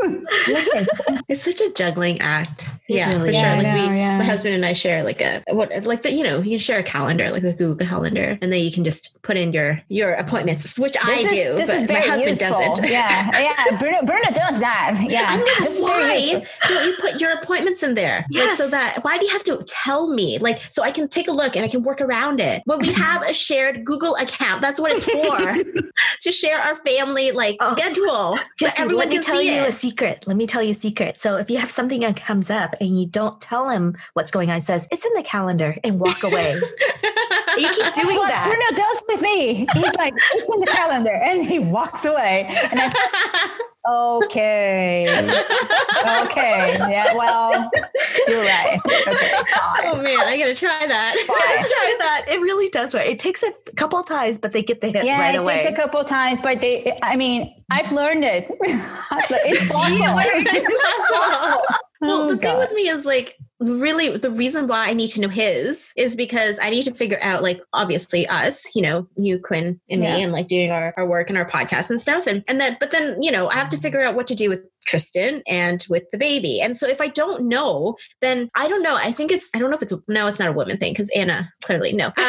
[1.29, 2.69] It's such a juggling act.
[2.87, 3.35] Yeah, really for is.
[3.35, 3.43] sure.
[3.45, 4.17] Yeah, Like know, we, yeah.
[4.17, 6.79] my husband and I share like a what like the you know you can share
[6.79, 10.13] a calendar like a Google calendar, and then you can just put in your your
[10.13, 12.59] appointments, which I is- do, This but is my husband useful.
[12.75, 12.89] doesn't.
[12.91, 13.39] Yeah,
[13.71, 13.77] yeah.
[13.77, 14.99] Bruno, Bruno does that.
[15.09, 16.75] Yeah, I'm like, this is very why useful.
[16.75, 18.25] don't you put your appointments in there?
[18.31, 20.37] Like so that why do you have to tell me?
[20.39, 22.61] Like so I can take a look and I can work around it.
[22.65, 25.81] When we have a shared Google account, that's what it's for.
[26.21, 27.71] to share our family like Oh.
[27.75, 28.37] schedule.
[28.37, 30.23] So Just everyone let me can tell see you a secret.
[30.27, 31.19] Let me tell you a secret.
[31.19, 34.49] So if you have something that comes up and you don't tell him what's going
[34.49, 36.53] on, it says it's in the calendar and walk away.
[37.57, 38.45] you keep doing That's what that.
[38.45, 39.67] Bruno does with me.
[39.73, 42.45] He's like, it's in the calendar, and he walks away.
[42.71, 43.49] And I,
[43.87, 47.13] okay, okay, yeah.
[47.15, 47.69] Well,
[48.27, 48.79] you're right.
[48.85, 49.81] Okay, fine.
[49.85, 51.15] oh man, I gotta try that.
[51.27, 52.25] Let's try that.
[52.27, 53.05] It really does work.
[53.05, 55.65] It takes a couple of times, but they get the hit Yeah, right it takes
[55.65, 56.97] a couple times, but they.
[57.03, 58.47] I mean, I've learned it.
[58.61, 60.19] it's possible.
[62.03, 65.21] Well, Oh, the thing with me is like really the reason why I need to
[65.21, 69.39] know his is because I need to figure out like obviously us, you know, you,
[69.39, 70.17] Quinn, and Yeah.
[70.17, 72.27] me, and like doing our, our work and our podcast and stuff.
[72.27, 74.49] And and then but then, you know, I have to figure out what to do
[74.49, 76.61] with Tristan and with the baby.
[76.61, 78.95] And so if I don't know, then I don't know.
[78.97, 81.09] I think it's I don't know if it's no, it's not a woman thing because
[81.15, 82.07] Anna clearly no.
[82.07, 82.13] Um,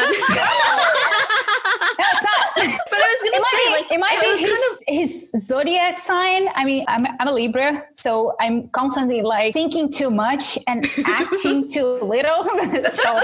[1.97, 2.81] No, it's not.
[2.91, 4.53] but I was gonna It say might like be, it might be was kind
[4.89, 6.49] his, his zodiac sign.
[6.55, 11.69] I mean, I'm, I'm a Libra, so I'm constantly like thinking too much and acting
[11.69, 12.43] too little.
[12.45, 13.19] so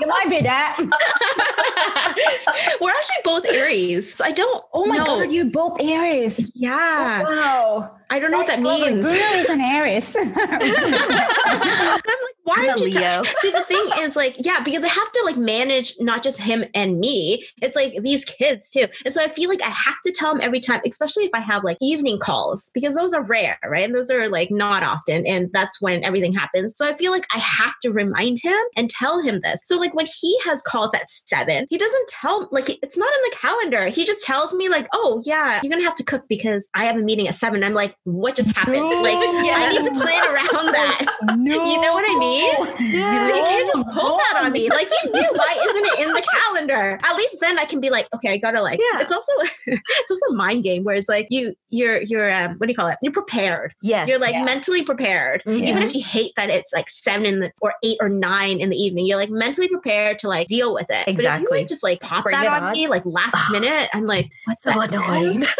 [0.00, 0.76] it might be that.
[2.80, 4.20] We're actually both Aries.
[4.20, 4.64] I don't.
[4.72, 5.04] Oh my know.
[5.04, 6.50] God, you're both Aries.
[6.54, 7.96] Yeah, oh, Wow.
[8.10, 8.92] I don't know what that lovely.
[8.94, 9.04] means.
[9.06, 10.14] Bruno is an Aries.
[10.16, 12.04] I'm like,
[12.44, 12.84] why I'm a you?
[12.84, 12.92] Leo.
[12.92, 16.38] ta- See, the thing is, like, yeah, because I have to like manage not just
[16.38, 17.44] him and me.
[17.62, 20.40] It's like these kids too, and so I feel like I have to tell him
[20.40, 23.84] every time, especially if I have like evening calls, because those are rare, right?
[23.84, 26.74] And those are like not often, and that's when everything happens.
[26.76, 29.60] So I feel like I have to remind him and tell him this.
[29.64, 33.30] So like when he has calls at seven, he doesn't tell like it's not in
[33.30, 33.86] the calendar.
[33.86, 36.96] He just tells me like, oh yeah, you're gonna have to cook because I have
[36.96, 37.62] a meeting at seven.
[37.64, 38.82] I'm like, what just happened?
[38.84, 41.06] Like I need to plan around that.
[41.36, 41.54] no.
[41.54, 42.94] You know what I mean?
[42.94, 43.26] Yeah.
[43.28, 44.68] You can't just pull that on me.
[44.68, 46.98] Like you knew why isn't it in the calendar?
[47.02, 48.80] At least then I can be like, okay, I gotta like.
[48.80, 49.00] Yeah.
[49.00, 49.32] It's also
[49.66, 52.76] it's also a mind game where it's like you you're you're um what do you
[52.76, 52.96] call it?
[53.02, 53.74] You're prepared.
[53.82, 54.08] Yes.
[54.08, 54.44] You're like Yeah.
[54.44, 55.42] mentally prepared.
[55.46, 55.62] Mhm.
[55.62, 58.70] Even if you hate that it's like seven in the or eight or nine in
[58.70, 61.06] the evening, you're like mentally prepared to like deal with it.
[61.08, 61.14] Exactly.
[61.16, 62.72] But if you like just like pop Spring that on, on.
[62.72, 64.92] me like last minute, I'm like, what's so that?
[64.92, 65.44] annoying.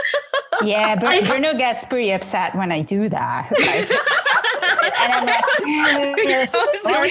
[0.63, 3.51] Yeah, Bru- Bruno gets pretty upset when I do that.
[3.51, 3.89] Like,
[5.01, 5.45] and I'm like,
[6.25, 7.11] yes, sorry,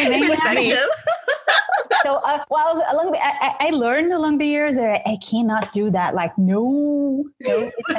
[2.03, 5.71] so uh, well along the, I, I I learned along the years that I cannot
[5.73, 7.71] do that like no no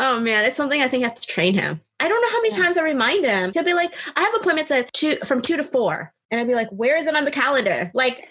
[0.00, 1.80] oh man, it's something I think I have to train him.
[1.98, 2.62] I don't know how many Yeah.
[2.62, 3.52] times I remind him.
[3.54, 6.12] He'll be like, I have appointments at two from two to four.
[6.30, 7.90] And I'd be like, where is it on the calendar?
[7.92, 8.28] Like,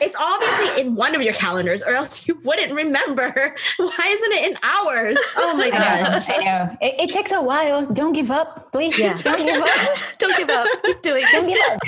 [0.00, 3.30] it's obviously in one of your calendars, or else you wouldn't remember.
[3.76, 5.16] Why isn't it in ours?
[5.36, 6.28] Oh my I know, gosh.
[6.28, 6.76] I know.
[6.80, 9.16] It, it takes a while don't give up please Yeah.
[9.22, 10.66] don't give up Don't give up.
[10.84, 11.78] Keep doing don't give up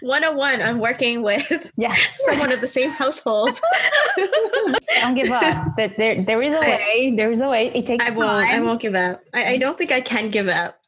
[0.00, 3.58] 101, I'm working with yes someone of the same household.
[5.00, 8.04] don't give up but there there is a way there is a way it takes
[8.04, 9.22] I won't, I won't give up.
[9.34, 10.79] I, I don't think I can give up.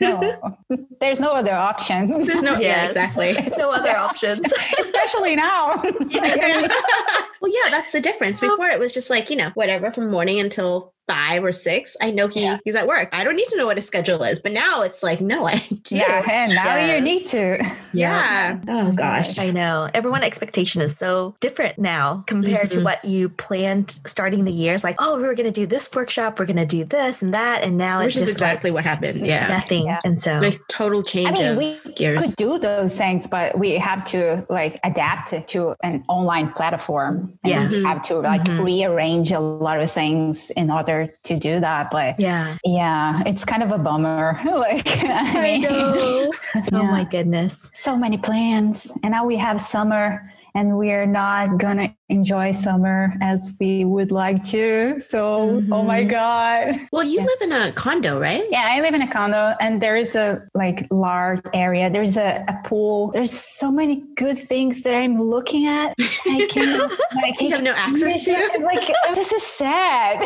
[0.00, 0.58] No
[1.00, 2.88] there's no other option There's no, yeah, Yes.
[2.88, 3.52] exactly.
[3.58, 4.40] No other options.
[4.78, 8.40] especially now well, yeah, that's the difference.
[8.40, 11.96] Before it was just like, you know, whatever from morning until five or six.
[12.00, 12.58] I know he Yeah.
[12.64, 13.08] he's at work.
[13.12, 14.40] I don't need to know what his schedule is.
[14.40, 15.96] But now it's like, no, I do.
[15.96, 17.64] yeah and now you need to
[17.94, 18.58] Yeah.
[18.68, 19.38] Oh gosh.
[19.38, 19.88] I know.
[19.94, 22.84] Everyone expectation is so different now compared to Mhm.
[22.84, 24.74] what you planned starting the year.
[24.74, 27.22] It's like, oh, we were going to do this workshop, we're going to do this
[27.22, 29.24] and that, and now Which it's just exactly what happened.
[29.26, 29.48] Yeah.
[29.48, 29.86] nothing.
[29.86, 30.00] Yeah.
[30.04, 32.20] And so, Like total I mean, we gears.
[32.20, 37.32] could do those things, but we have to like adapt to an online platform.
[37.44, 37.88] And Yeah.
[37.88, 38.64] have to like Mhm.
[38.64, 41.90] rearrange a lot of things in order to do that.
[41.90, 42.56] But yeah.
[42.64, 44.40] yeah, it's kind of a bummer.
[44.44, 46.32] like, I, know.
[46.72, 47.70] Oh my goodness.
[47.74, 50.32] so many plans, and now we have summer.
[50.54, 54.98] And we're not gonna enjoy summer as we would like to.
[55.00, 56.10] So, oh my Mhm.
[56.10, 56.80] God.
[56.92, 57.24] well, you Yeah.
[57.26, 58.44] live in a condo, right?
[58.50, 61.90] Yeah, I live in a condo and there is a like large area.
[61.90, 63.10] There's a, a pool.
[63.12, 65.94] There's so many good things that I'm looking at.
[66.26, 66.78] I can
[67.22, 68.32] like You have no access to?
[68.64, 70.22] Like this is sad.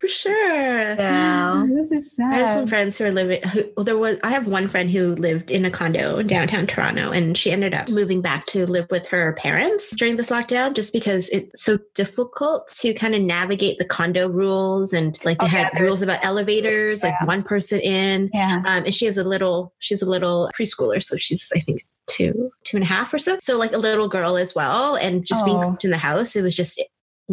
[0.00, 0.94] For sure.
[0.94, 1.66] Yeah.
[1.74, 2.32] this is sad.
[2.32, 3.42] I have some friends who are living.
[3.50, 4.18] Who, well, there was.
[4.22, 7.74] I have one friend who lived in a condo in downtown Toronto, and she ended
[7.74, 11.78] up moving back to live with her parents during this lockdown, just because it's so
[11.94, 16.00] difficult to kind of navigate the condo rules and like they Oh, yeah, had rules
[16.02, 18.30] about elevators, like one person in.
[18.32, 18.62] Yeah.
[18.66, 19.74] Um, and she has a little.
[19.78, 23.38] She's a little preschooler, so she's I think two, two and a half or so.
[23.42, 25.70] So like a little girl as well, and just being Oh.
[25.70, 26.82] cooped in the house, it was just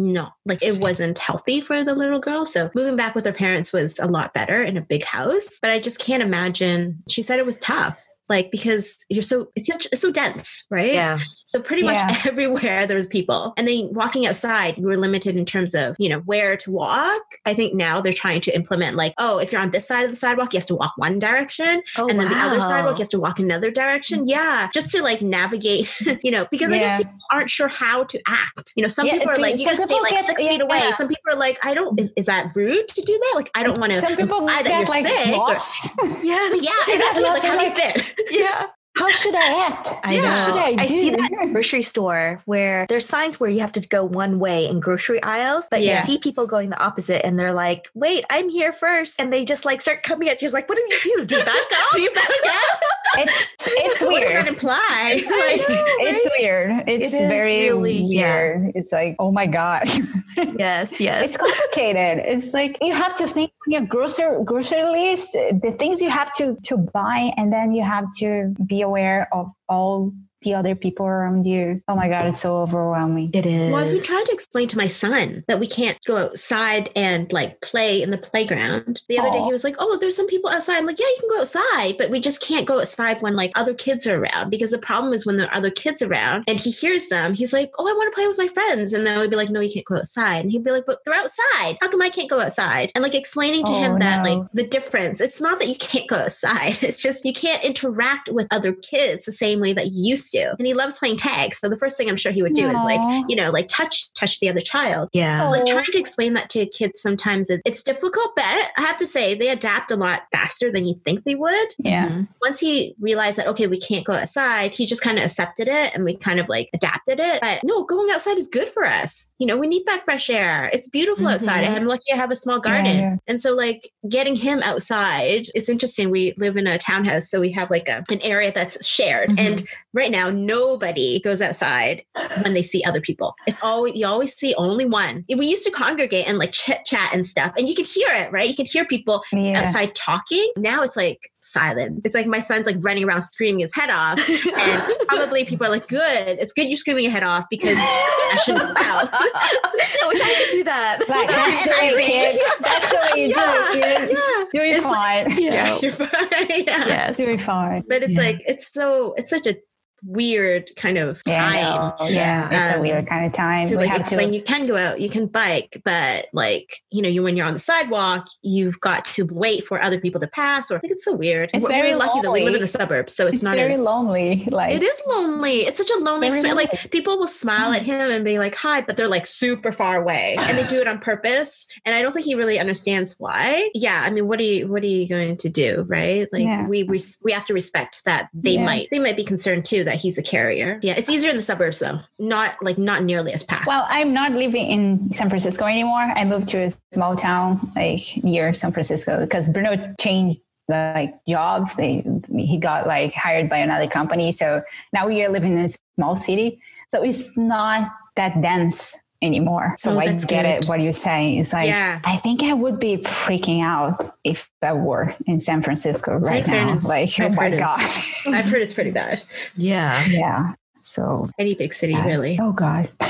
[0.00, 2.46] no, like it wasn't healthy for the little girl.
[2.46, 5.58] So moving back with her parents was a lot better in a big house.
[5.60, 7.02] But I just can't imagine.
[7.08, 8.06] She said it was tough.
[8.28, 10.92] Like because you're so it's such it's so dense, right?
[10.92, 11.18] Yeah.
[11.44, 12.20] So pretty much Yeah.
[12.26, 13.54] everywhere there's people.
[13.56, 17.22] And then walking outside, you were limited in terms of, you know, where to walk.
[17.46, 20.10] I think now they're trying to implement like, oh, if you're on this side of
[20.10, 21.82] the sidewalk, you have to walk one direction.
[21.96, 24.20] Oh, and then the other sidewalk, you have to walk another direction.
[24.24, 24.28] Mm.
[24.28, 24.68] Yeah.
[24.72, 28.72] Just to like navigate, you know, because I guess people aren't sure how to act.
[28.76, 30.64] You know, some Yeah, people are like, you gotta stay like six feet yeah.
[30.64, 30.90] away.
[30.92, 33.32] Some people are like, I don't, is, is that rude to do that?
[33.34, 35.28] Like, I don't want to Some people that you're like sick.
[35.34, 35.98] or- lost.
[36.24, 36.62] Yes.
[36.88, 37.22] yeah, exactly.
[37.24, 38.14] Like, how do you fit?
[38.30, 38.68] Yeah.
[38.98, 39.88] How should I act?
[40.04, 40.20] I Yeah.
[40.22, 40.28] know.
[40.30, 41.00] What should I do?
[41.00, 44.38] see that at the grocery store where there's signs where you have to go one
[44.38, 45.98] way in grocery aisles, but Yeah.
[46.00, 49.20] you see people going the opposite and they're like, wait, I'm here first.
[49.20, 50.46] And they just like start coming at you.
[50.46, 51.24] It's like, what do you do?
[51.26, 51.90] Do you back up?
[51.94, 52.80] Do you back up?
[53.20, 54.48] It's it's What does that weird.
[54.48, 55.12] imply?
[55.14, 56.70] It's like, it's weird.
[56.86, 58.34] It's It very really- yeah.
[58.34, 58.72] weird.
[58.74, 59.84] It's like, oh my God.
[60.58, 61.28] yes, yes.
[61.28, 62.24] it's complicated.
[62.26, 66.32] It's like you have to think on your grocery grocery list, the things you have
[66.34, 71.06] to to buy, and then you have to be aware of all the other people
[71.06, 71.82] around you.
[71.88, 73.30] Oh my God, it's so overwhelming.
[73.32, 73.72] it is.
[73.72, 77.30] Well, I've been trying to explain to my son that we can't go outside and
[77.32, 79.02] like play in the playground.
[79.08, 81.16] The other day, he was like, "Oh, there's some people outside." I'm like, "Yeah, you
[81.20, 84.50] can go outside, but we just can't go outside when like other kids are around
[84.50, 87.52] because the problem is when there are other kids around and he hears them, he's
[87.52, 89.60] like, "Oh, I want to play with my friends," and then we'd be like, "No,
[89.60, 91.78] you can't go outside," and he'd be like, "But they're outside.
[91.80, 94.30] How come I can't go outside?" And like explaining to Oh, him that no.
[94.34, 95.20] like the difference.
[95.20, 96.78] It's not that you can't go outside.
[96.88, 100.54] It's just you can't interact with other kids the same way that you used to.
[100.58, 101.54] And he loves playing tag.
[101.54, 104.12] So the first thing I'm sure he would do is like, you know, like touch
[104.14, 105.08] touch the other child.
[105.12, 105.48] yeah.
[105.48, 109.34] Like trying to explain that to kids sometimes it's difficult, but I have to say
[109.34, 111.68] they adapt a lot faster than you think they would.
[111.78, 112.08] Yeah.
[112.08, 112.28] Mhm.
[112.42, 115.94] Once he realized that okay, we can't go outside, he just kind of accepted it
[115.94, 117.40] and we kind of like adapted it.
[117.40, 119.28] But no, going outside is good for us.
[119.38, 120.70] You know, we need that fresh air.
[120.72, 121.64] It's beautiful outside.
[121.64, 121.74] Mhm.
[121.76, 122.96] I'm lucky I have a small garden.
[122.98, 123.16] yeah.
[123.26, 126.10] And so like getting him outside, it's interesting.
[126.10, 129.30] We live in a townhouse, so we have like a, an area that's shared.
[129.30, 129.38] Mhm.
[129.40, 129.62] And
[129.94, 132.02] right now nobody goes outside
[132.42, 133.34] when they see other people.
[133.46, 135.24] It's always you always see only one.
[135.34, 138.30] We used to congregate and like chit chat and stuff, and you could hear it,
[138.32, 138.48] right?
[138.48, 139.60] You could hear people Yeah.
[139.60, 140.50] outside talking.
[140.56, 142.02] Now it's like silent.
[142.04, 145.70] It's like my son's like running around screaming his head off, and probably people are
[145.70, 150.20] like, "Good, it's good you're screaming your head off because I shouldn't out." I wish
[150.20, 150.98] I could do that.
[151.08, 152.40] Like that's the way, kid.
[152.60, 154.10] That's the way you do it, kid.
[154.18, 155.42] yeah, Doing It's like- fine.
[155.42, 156.08] yeah, you're fine.
[156.48, 156.86] yeah.
[156.86, 157.16] Yes.
[157.16, 157.82] Doing fine.
[157.88, 158.22] but it's Yeah.
[158.22, 159.56] like it's so it's such a
[160.04, 161.52] weird kind of time.
[161.54, 162.06] know.
[162.08, 162.48] yeah.
[162.50, 163.66] It's Um, a weird kind of time.
[163.68, 164.36] to like have explain to.
[164.36, 167.54] you can go out, you can bike, but like you know, you when you're on
[167.54, 170.70] the sidewalk, you've got to wait for other people to pass.
[170.70, 171.50] Or I think it's so weird.
[171.54, 173.56] It's we're, very we're lucky that we live in the suburbs, so it's, It's not
[173.56, 174.46] very as lonely.
[174.50, 175.60] Like It is lonely.
[175.62, 176.56] It's such a lonely Very experience.
[176.58, 176.78] lonely.
[176.82, 180.00] Like people will smile at him and be like, "Hi," but they're like super far
[180.00, 181.66] away, and they do it on purpose.
[181.84, 183.70] And I don't think he really understands why.
[183.74, 186.26] Yeah, I mean, what are you what are you going to do, right?
[186.32, 186.66] Like Yeah.
[186.66, 188.64] we res- we have to respect that they Yeah.
[188.64, 190.78] might they might be concerned too that he's a carrier.
[190.82, 192.00] Yeah, it's easier in the suburbs though.
[192.18, 193.66] Not like not nearly as packed.
[193.66, 196.12] Well, I'm not living in San Francisco anymore.
[196.14, 201.74] I moved to a small town like near San Francisco because Bruno changed like jobs.
[201.76, 202.04] They
[202.36, 204.30] he got like hired by another company.
[204.32, 206.60] So now we are living in a small city.
[206.90, 209.74] So it's not that dense anymore.
[209.78, 210.44] So Oh, I get good.
[210.44, 211.38] it what you're saying.
[211.38, 212.00] It's like Yeah.
[212.04, 216.78] I think I would be freaking out if I were in San Francisco right now.
[216.86, 217.80] Like, oh I've my heard God.
[217.80, 219.22] it's- I've heard it's pretty bad.
[219.56, 220.02] Yeah.
[220.08, 220.52] yeah.
[220.82, 222.06] So Any big city, yeah.
[222.06, 222.38] really.
[222.40, 222.88] Oh God.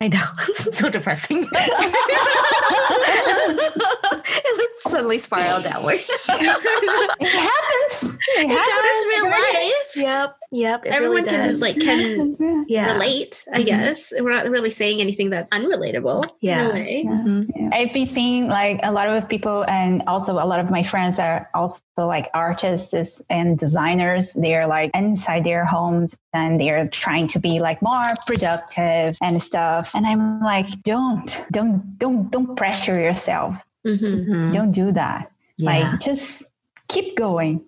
[0.00, 0.26] I know.
[0.54, 1.46] so depressing.
[3.58, 5.94] it like suddenly spiraled downward.
[5.98, 8.16] it happens.
[8.36, 8.82] It happens.
[8.82, 9.96] That's real life.
[9.96, 10.36] yep.
[10.52, 10.86] Yep.
[10.86, 11.60] It Everyone really can does.
[11.60, 12.36] like can
[12.68, 12.92] yeah.
[12.92, 13.66] relate, I Mhm.
[13.66, 14.12] guess.
[14.18, 16.24] We're not really saying anything that's unrelatable.
[16.40, 16.64] Yeah.
[16.64, 17.04] In a way.
[17.06, 17.74] Mhm.
[17.74, 21.18] I've been seeing like a lot of people, and also a lot of my friends
[21.18, 24.34] are also like artists and designers.
[24.34, 29.92] They're like inside their homes and they're trying to be like more productive and stuff.
[29.94, 33.35] And I'm like, don't, don't, don't, don't pressure yourself.
[33.86, 34.00] Mhm.
[34.26, 34.52] Mhm.
[34.52, 35.30] Don't do that.
[35.56, 35.70] Yeah.
[35.70, 36.50] Like, just
[36.88, 37.62] keep going,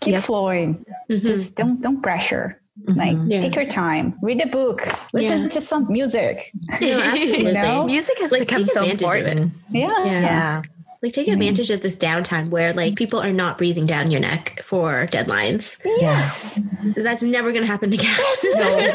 [0.00, 0.22] keep Yep.
[0.22, 0.84] flowing.
[1.10, 1.24] Mhm.
[1.24, 2.60] Just don't, don't pressure.
[2.86, 3.30] Like, Mhm.
[3.30, 3.38] Yeah.
[3.38, 4.80] take your time, read a book,
[5.12, 5.48] listen Yeah.
[5.48, 6.50] to some music.
[6.80, 7.46] No, absolutely.
[7.46, 7.84] You know?
[7.86, 9.52] Music has Like, become so advantage of important.
[9.70, 10.04] Yeah.
[10.04, 10.62] Yeah.
[11.02, 11.06] Yeah.
[11.06, 11.32] Like take Mhm.
[11.34, 15.78] advantage of this downtime where like people are not breathing down your neck for deadlines.
[15.84, 16.60] Yes.
[16.96, 18.16] That's never gonna happen again.
[18.54, 18.92] again.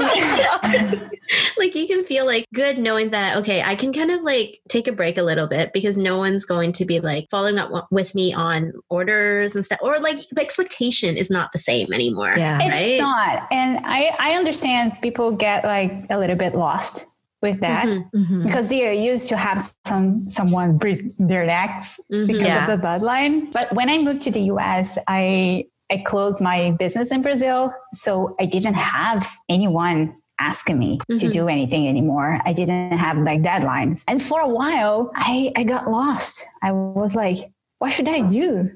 [1.58, 4.86] like you can feel like good knowing that okay, I can kind of like take
[4.88, 8.14] a break a little bit because no one's going to be like following up with
[8.14, 12.34] me on orders and stuff, or like the expectation is not the same anymore.
[12.36, 12.58] Yeah.
[12.62, 13.46] It's not.
[13.50, 17.06] And I, I understand people get like a little bit lost
[17.40, 18.42] with that Mhm, Mhm.
[18.42, 22.26] because they are used to have some someone breathe their necks mhm.
[22.26, 22.60] because Yeah.
[22.62, 23.52] of the bloodline.
[23.52, 27.72] But when I moved to the US, I I closed my business in Brazil.
[27.94, 31.16] So I didn't have anyone asking me mm-hmm.
[31.16, 32.40] to do anything anymore.
[32.44, 34.04] I didn't have like deadlines.
[34.06, 36.44] And for a while, I, I got lost.
[36.62, 37.38] I was like,
[37.78, 38.70] what should I do?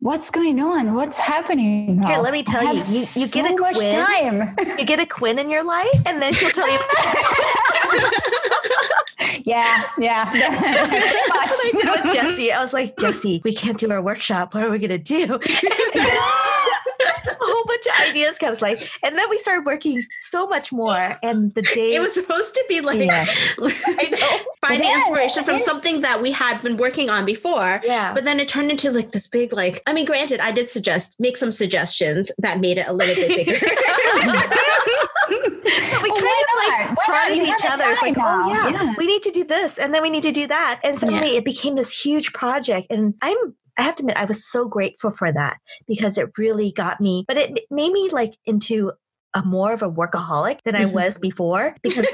[0.00, 0.94] What's going on?
[0.94, 2.00] What's happening?
[2.00, 2.68] Here, let me tell you.
[2.68, 4.54] You, you so get a much Quinn, time.
[4.78, 6.78] you get a Quinn in your life, and then she'll tell you.
[9.44, 10.24] yeah, yeah.
[10.32, 12.52] I did with Jesse.
[12.52, 14.54] I was like, Jesse, we can't do our workshop.
[14.54, 15.40] What are we gonna do?
[17.28, 21.18] a whole bunch of ideas comes like and then we started working so much more
[21.22, 23.26] and the day it was supposed to be like yeah.
[23.58, 28.14] I know finding yeah, inspiration from something that we had been working on before yeah
[28.14, 31.18] but then it turned into like this big like I mean granted I did suggest
[31.18, 33.58] make some suggestions that made it a little bit bigger
[35.28, 37.90] but we well, oh, kind of like prodding each other.
[37.90, 38.44] It's like, oh, now.
[38.44, 40.80] oh yeah, yeah, we need to do this, and then we need to do that,
[40.82, 41.38] and suddenly yeah.
[41.38, 42.86] it became this huge project.
[42.90, 46.72] And I'm I have to admit, I was so grateful for that because it really
[46.72, 48.92] got me, but it made me like into
[49.34, 50.94] a more of a workaholic than I mm-hmm.
[50.94, 52.06] was before because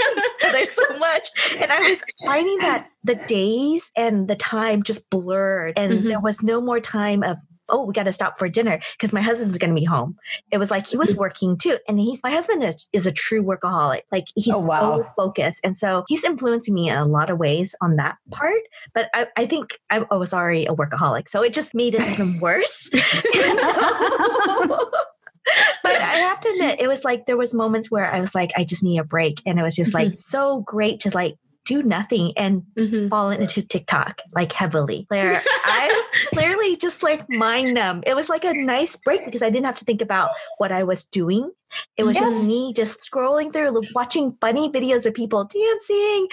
[0.40, 1.28] there's so much.
[1.60, 6.08] And I was finding that the days and the time just blurred and mm-hmm.
[6.08, 7.36] there was no more time of
[7.70, 10.16] oh, we got to stop for dinner because my husband's going to be home.
[10.50, 11.20] It was like he was mm-hmm.
[11.20, 11.78] working too.
[11.88, 14.02] And he's, my husband is, a true workaholic.
[14.12, 14.98] Like he's oh, wow.
[14.98, 15.60] so focused.
[15.64, 18.60] And so he's influencing me in a lot of ways on that part.
[18.92, 21.28] But I, I think I, I was already a workaholic.
[21.28, 22.90] So it just made it even worse.
[25.82, 28.50] but I have to admit, it was like there was moments where I was like,
[28.56, 29.40] I just need a break.
[29.46, 30.14] And it was just like mm-hmm.
[30.14, 33.08] so great to like do nothing and mm-hmm.
[33.08, 35.06] fall into TikTok like heavily.
[35.08, 36.04] Where I
[36.76, 38.02] just like mind numb.
[38.06, 40.84] It was like a nice break because I didn't have to think about what I
[40.84, 41.50] was doing
[41.96, 42.24] it was yes.
[42.24, 46.28] just me just scrolling through, watching funny videos of people dancing.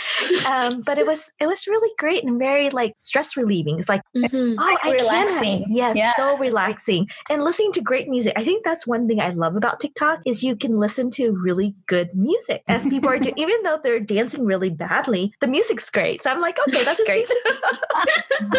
[0.48, 3.80] Um, but it was it was really great and very like stress relieving.
[3.80, 4.56] It's like mm-hmm.
[4.58, 5.64] oh, like I relaxing.
[5.64, 6.14] Can yes, yeah.
[6.16, 7.08] so relaxing.
[7.30, 8.34] And listening to great music.
[8.36, 11.76] I think that's one thing I love about TikTok is you can listen to really
[11.86, 13.36] good music as people are doing.
[13.38, 16.22] Even though they're dancing really badly, the music's great.
[16.22, 17.30] So I'm like, okay, that's great.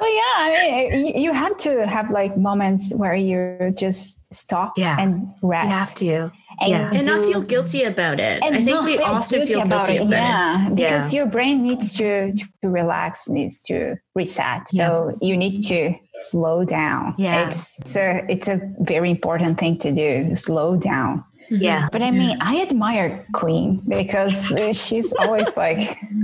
[0.00, 4.78] well, yeah, I mean, you have to have like moments where you just stop stop
[4.78, 4.96] yeah.
[4.98, 6.02] and rest.
[6.02, 6.38] You have to.
[6.60, 6.90] And, yeah.
[6.92, 8.42] and not feel guilty about it.
[8.42, 10.06] I think we often feel about guilty it.
[10.06, 10.66] about yeah.
[10.68, 10.74] it.
[10.76, 11.22] Because yeah.
[11.22, 14.68] your brain needs to, to relax, needs to reset.
[14.68, 17.14] So you need to slow down.
[17.16, 17.46] Yeah.
[17.46, 20.34] It's, it's a it's a very important thing to do.
[20.34, 21.24] Slow down.
[21.60, 21.80] Yeah.
[21.80, 21.88] Mm-hmm.
[21.92, 25.78] But I mean, I admire Quinn because she's always like,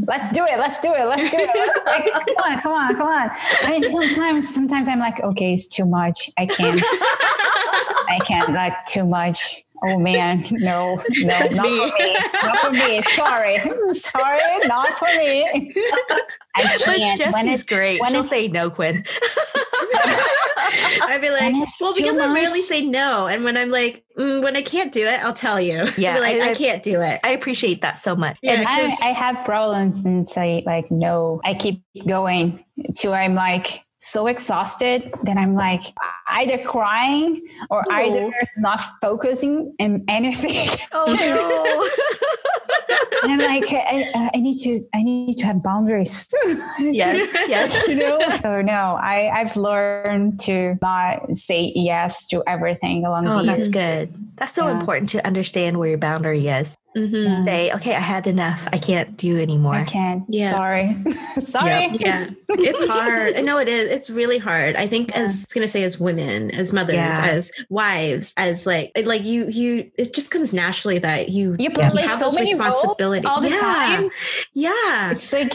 [0.07, 1.51] let's do it, let's do it, let's do it.
[1.55, 3.31] Let's like, come on, come on, come on.
[3.63, 6.31] I mean, sometimes, sometimes I'm like, okay, it's too much.
[6.39, 9.65] I can't, I can't like too much.
[9.83, 11.91] Oh man, no, no, not me.
[11.91, 12.17] for me.
[12.43, 13.03] Not for me.
[13.03, 13.59] Sorry.
[13.93, 15.73] Sorry, not for me.
[16.55, 17.21] I can't.
[17.21, 18.01] But when it's great.
[18.01, 19.05] When She'll say no, Quinn.
[21.01, 23.27] I'd be like, well, because I rarely say no.
[23.27, 25.87] And when I'm like, mm, when I can't do it, I'll tell you.
[25.97, 26.19] Yeah.
[26.19, 27.21] like, I, I, can't do it.
[27.25, 28.37] I appreciate that so much.
[28.43, 32.63] Yeah, and I, I have problems and say like, no, I keep going
[32.97, 35.83] to I'm like, so exhausted that I'm like
[36.29, 37.93] either crying or oh.
[37.93, 40.69] either not focusing in anything.
[40.93, 41.89] Oh no.
[43.23, 46.27] and I'm like, I, I, need to, I need to have boundaries.
[46.79, 47.89] yes, yes.
[47.89, 48.19] You know.
[48.31, 53.69] So no, I, I've learned to not say yes to everything along oh, the that's
[53.69, 54.09] good.
[54.37, 54.79] That's so yeah.
[54.79, 56.77] important to understand where your boundary is.
[56.97, 57.45] Mm-hmm.
[57.45, 58.67] Say, okay, I had enough.
[58.73, 59.75] I can't do anymore.
[59.75, 60.25] I can't.
[60.29, 60.51] Yeah.
[60.51, 60.95] Sorry.
[61.41, 61.71] Sorry.
[61.71, 61.97] Yep.
[62.01, 62.31] Yeah.
[62.49, 63.37] It's hard.
[63.37, 63.89] I know it is.
[63.91, 64.75] It's really hard.
[64.75, 65.23] I think yeah.
[65.23, 67.23] as I was gonna say as women, as mothers, yeah.
[67.25, 71.83] as wives, as like like you you it just comes naturally that you you, you
[71.83, 73.57] have so many responsibilities all the yeah.
[73.57, 74.11] time.
[74.55, 75.11] Yeah.
[75.13, 75.55] It's like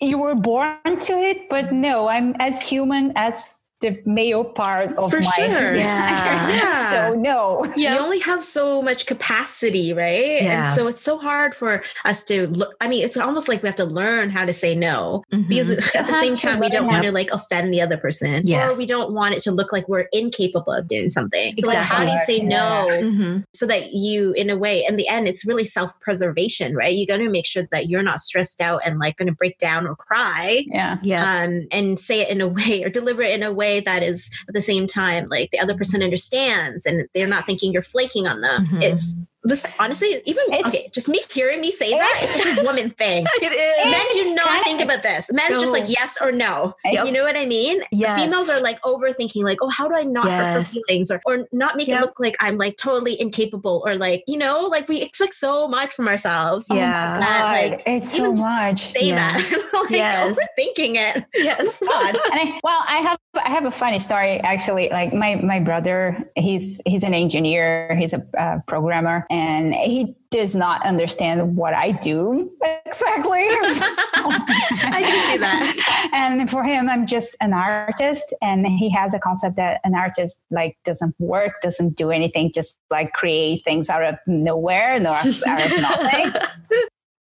[0.00, 5.10] you were born to it, but no, I'm as human as the male part of
[5.10, 5.74] For my sure.
[5.84, 6.48] Yeah.
[6.48, 6.74] yeah.
[6.94, 7.64] So no.
[7.76, 7.94] Yeah.
[7.94, 10.42] You only have so much capacity, right?
[10.42, 10.68] Yeah.
[10.68, 12.74] And so it's so hard for us to look.
[12.80, 15.48] I mean, it's almost like we have to learn how to say no mm-hmm.
[15.48, 18.46] because at the same time we don't want to like offend the other person.
[18.46, 18.72] Yes.
[18.72, 21.50] Or we don't want it to look like we're incapable of doing something.
[21.58, 21.74] So exactly.
[21.74, 23.40] like how do you say no mm-hmm.
[23.54, 26.94] so that you in a way in the end it's really self-preservation, right?
[26.94, 29.96] You gotta make sure that you're not stressed out and like gonna break down or
[29.96, 30.64] cry.
[30.68, 30.98] Yeah.
[31.02, 31.42] Yeah.
[31.42, 34.02] Um, and say it in a way or deliver it in a way way that
[34.02, 37.82] is at the same time like the other person understands and they're not thinking you're
[37.82, 38.66] flaking on them.
[38.66, 38.82] Mm-hmm.
[38.82, 42.62] It's this honestly, even It's- okay, just me hearing me say that, it's like a
[42.68, 43.26] woman thing.
[43.42, 43.90] It is.
[43.92, 45.30] Men do It's not kinda- think about this.
[45.32, 46.74] Men's just like yes or no.
[46.84, 47.06] Yep.
[47.06, 47.82] You know what I mean?
[47.92, 48.20] Yes.
[48.20, 51.46] Females are like overthinking, like, oh, how do I not hurt her feelings or or
[51.52, 51.98] not make Yep.
[51.98, 55.68] it look like I'm like totally incapable or like, you know, like we expect so
[55.68, 56.66] much from ourselves.
[56.70, 57.18] Yeah.
[57.20, 58.80] That, God, like, it's so even just much.
[58.80, 59.16] Say Yeah.
[59.38, 59.70] that.
[59.82, 60.36] like Yes.
[60.36, 61.24] overthinking it.
[61.34, 61.80] Yes.
[61.80, 62.14] God.
[62.14, 64.88] and I, well, I have I have a funny story actually.
[64.90, 70.54] Like my my brother, he's he's an engineer, he's a uh, programmer, and he does
[70.54, 72.52] not understand what I do
[72.86, 73.40] exactly.
[73.40, 76.10] I can see that.
[76.12, 80.42] and for him, I'm just an artist, and he has a concept that an artist
[80.50, 85.26] like doesn't work, doesn't do anything, just like create things out of nowhere, no, out
[85.26, 86.32] of nothing.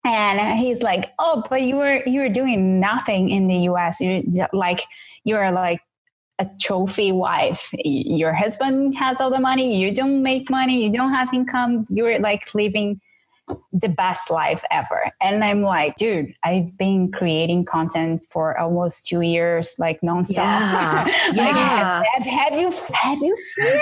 [0.07, 3.99] And he's like, "Oh, but you were you were doing nothing in the U.S.
[3.99, 4.81] You like
[5.23, 5.81] you're like
[6.39, 7.69] a trophy wife.
[7.83, 9.77] Your husband has all the money.
[9.79, 10.83] You don't make money.
[10.85, 11.85] You don't have income.
[11.89, 12.99] You're like living
[13.71, 19.21] the best life ever." And I'm like, "Dude, I've been creating content for almost two
[19.21, 20.35] years, like nonstop.
[20.37, 21.03] Yeah.
[21.35, 22.03] like, Yeah.
[22.13, 23.81] have, have, you have you seen it?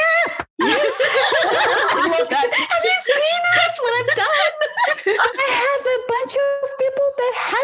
[0.61, 2.47] I love that.
[2.53, 3.73] Have you seen this?
[3.81, 4.53] What I've done?
[5.05, 6.92] I have a bunch of people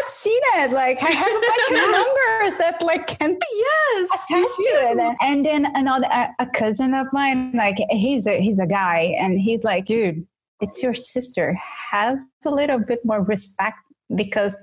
[0.00, 0.70] have seen it.
[0.72, 1.84] Like I have a bunch Yes.
[1.84, 4.08] of numbers that like can Yes.
[4.14, 5.16] attest to it.
[5.22, 9.38] And then another a, a cousin of mine, like he's a he's a guy, and
[9.40, 10.26] he's like, dude,
[10.60, 11.58] it's your sister.
[11.90, 13.78] Have a little bit more respect
[14.14, 14.54] because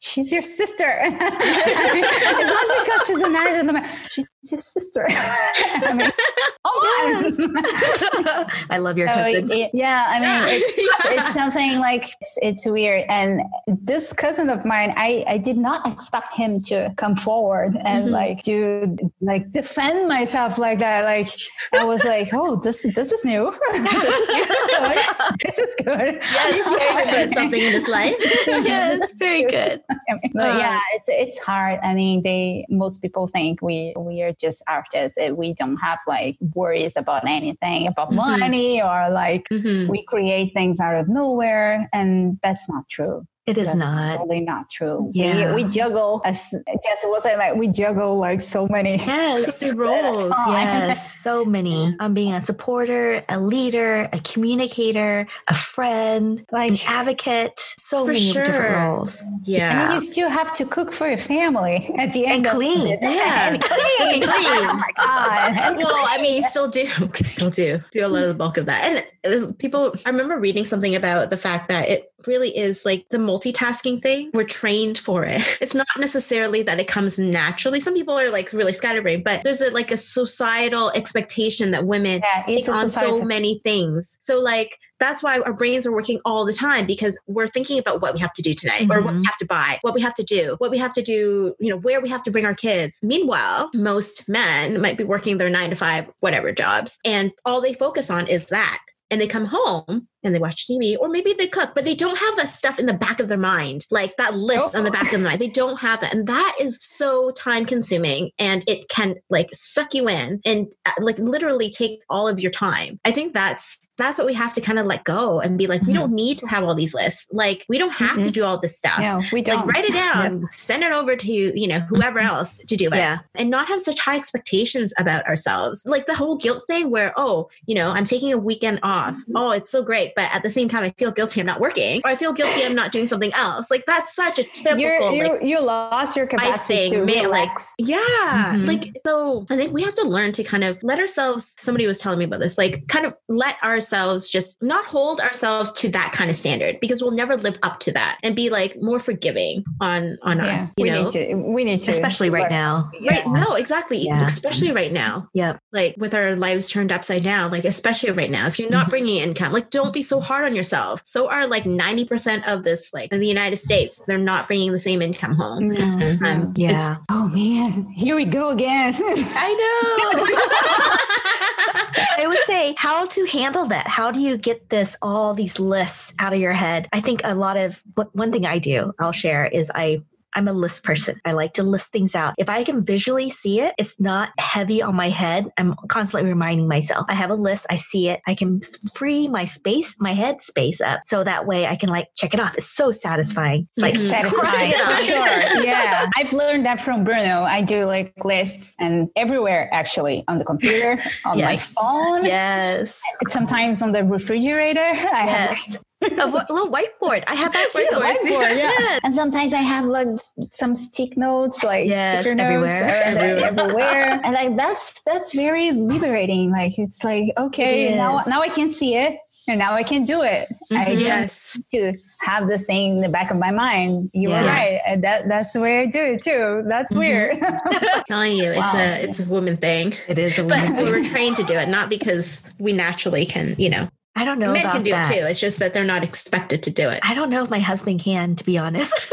[0.00, 1.00] she's your sister.
[1.04, 3.68] it's not because she's an artist.
[3.68, 5.06] I'm She's your sister.
[5.08, 6.10] I mean,
[6.64, 9.50] oh I love your So, cousin.
[9.50, 13.04] it- yeah, I mean, it's, it's something like it's, it's weird.
[13.08, 18.06] And this cousin of mine, I, I did not expect him to come forward and
[18.08, 18.10] Mhm.
[18.10, 21.04] like to like defend myself like that.
[21.04, 21.28] Like
[21.72, 23.50] I was like, oh, this this is new.
[23.72, 24.96] this is good.
[25.42, 26.14] This is good.
[26.22, 28.14] Yes, very good something in this life.
[28.46, 29.80] yes, very good.
[29.90, 31.78] I mean, but yeah, it's it's hard.
[31.82, 35.16] I mean, they most people think we we are just artists.
[35.18, 38.16] that We don't have like worries about anything about Mhm.
[38.16, 39.88] money or like Mhm.
[39.88, 43.26] we create things out of nowhere, and that's not true.
[43.46, 44.18] It is That's not.
[44.18, 45.10] totally not true.
[45.12, 45.54] Yeah.
[45.54, 46.50] We, we juggle, as
[46.82, 48.96] Jesse was saying, like we juggle like so many.
[48.96, 49.58] Yes.
[49.58, 50.24] So many roles.
[50.48, 51.94] Yes, so many.
[52.00, 57.58] I'm being a supporter, a leader, a communicator, a friend, Like, an advocate.
[57.58, 58.44] So many sure.
[58.44, 59.22] different roles.
[59.42, 62.46] Yeah, and you still have to cook for your family at the end.
[62.46, 62.98] And clean.
[63.02, 63.48] Yeah.
[63.52, 64.22] and clean.
[64.22, 64.68] And clean.
[64.70, 65.56] Oh my god.
[65.64, 68.56] And well, I mean, you still do, still do do a lot of the bulk
[68.56, 69.06] of that.
[69.24, 73.06] And uh, people, I remember reading something about the fact that it really is like
[73.10, 74.30] the multitasking thing.
[74.34, 75.42] We're trained for it.
[75.60, 77.80] It's not necessarily that it comes naturally.
[77.80, 82.20] Some people are like really scatterbrained, but there's a, like a societal expectation that women
[82.22, 83.18] yeah, take on society.
[83.18, 84.16] so many things.
[84.20, 88.00] So like that's why our brains are working all the time because we're thinking about
[88.00, 89.26] what we have to do tonight or what we Mhm.
[89.26, 91.76] have to buy, what we have to do, what we have to do, you know,
[91.76, 93.00] where we have to bring our kids.
[93.02, 97.74] Meanwhile, most men might be working their 9 to 5 whatever jobs and all they
[97.74, 98.78] focus on is that.
[99.10, 102.18] And they come home and they watch TV or maybe they cook, but they don't
[102.18, 105.04] have that stuff in the back of their mind, like that list on the back
[105.04, 105.38] of their mind.
[105.40, 106.14] They don't have that.
[106.14, 110.92] And that is so time consuming and it can like suck you in and uh,
[111.00, 112.98] like literally take all of your time.
[113.04, 115.80] I think that's that's what we have to kind of let go and be like,
[115.82, 115.96] we Mhm.
[115.96, 117.28] don't need to have all these lists.
[117.30, 118.32] Like we don't have to Mhm.
[118.32, 118.98] do all this stuff.
[118.98, 119.66] No, we don't.
[119.66, 122.96] Like write it down, send it over to, you know, whoever else to do it
[122.96, 123.18] Yeah.
[123.36, 125.84] and not have such high expectations about ourselves.
[125.86, 129.16] Like the whole guilt thing where, oh, you know, I'm taking a weekend off.
[129.34, 130.12] Oh, it's so great.
[130.16, 132.64] But at the same time, I feel guilty I'm not working or I feel guilty
[132.64, 133.70] I'm not doing something else.
[133.70, 137.30] Like that's such a typical, You're, you like, you lost your capacity thing, to man,
[137.30, 137.74] like- relax.
[137.78, 138.52] yeah.
[138.54, 138.66] Mhm.
[138.66, 141.98] Like, so I think we have to learn to kind of let ourselves, somebody was
[141.98, 146.12] telling me about this, like kind of let ourselves just not hold ourselves to that
[146.12, 149.64] kind of standard because we'll never live up to that and be like more forgiving
[149.80, 151.02] on, on yeah, us, you we know?
[151.04, 151.34] need to.
[151.34, 152.50] We need to, Especially right learn.
[152.50, 152.90] now.
[153.08, 153.22] Right.
[153.24, 153.32] Yeah.
[153.44, 153.98] No, exactly.
[153.98, 154.24] Yeah.
[154.24, 155.28] Especially right now.
[155.34, 155.58] Yep.
[155.72, 158.90] Like with our lives turned upside down, like especially right now, if you're not Mhm.
[158.90, 161.00] bringing income, like don't be so hard on yourself.
[161.04, 164.78] So are like 90% of this, like in the United States, they're not bringing the
[164.78, 165.68] same income home.
[165.68, 166.52] No, Um.
[166.56, 166.70] Yeah.
[166.70, 168.94] it's- Oh man, here we go again.
[168.96, 170.26] I know.
[172.16, 173.86] I would say how to handle that.
[173.88, 176.88] How do you get this, all these lists out of your head?
[176.92, 180.02] I think a lot of what one thing I do, I'll share is I
[180.34, 181.20] I'm a list person.
[181.24, 182.34] I like to list things out.
[182.38, 185.46] If I can visually see it, it's not heavy on my head.
[185.58, 187.06] I'm constantly reminding myself.
[187.08, 187.66] I have a list.
[187.70, 188.20] I see it.
[188.26, 188.60] I can
[188.94, 192.40] free my space, my head space up, so that way I can like check it
[192.40, 192.54] off.
[192.56, 193.62] It's so satisfying.
[193.62, 193.82] Mm-hmm.
[193.82, 195.62] Like It's satisfying for sure.
[195.64, 197.42] Yeah, I've learned that from Bruno.
[197.42, 203.00] I do like lists and everywhere actually on the computer, on my phone, Yes.
[203.28, 204.80] sometimes on the refrigerator.
[204.80, 205.78] I have Yes.
[206.12, 207.24] A little whiteboard.
[207.26, 207.86] I have that too.
[207.92, 208.70] Whiteboard, whiteboard, yeah.
[208.78, 209.00] Yes.
[209.04, 210.08] And sometimes I have like
[210.50, 212.82] some stick notes, like Yes, sticker notes everywhere.
[212.82, 213.44] around Everywhere.
[213.46, 214.20] everywhere.
[214.24, 216.50] and like that's that's very liberating.
[216.52, 220.04] Like it's like okay, It now now I can see it, and now I can
[220.04, 220.46] do it.
[220.72, 220.86] I Mhm.
[220.86, 221.58] don't Yes.
[221.72, 221.92] to
[222.22, 224.10] have the thing in the back of my mind.
[224.12, 226.62] You were right, and that that's the way I do it too.
[226.66, 226.98] That's Mhm.
[226.98, 227.38] weird.
[228.06, 228.72] telling you, it's Wow.
[228.76, 229.94] a it's a woman thing.
[230.08, 231.02] It is a But woman we thing.
[231.02, 233.88] were trained to do it, not because we naturally can, you know.
[234.16, 235.10] I don't know Men can do that.
[235.10, 235.26] it too.
[235.26, 237.00] It's just that they're not expected to do it.
[237.02, 238.92] I don't know if my husband can, to be honest.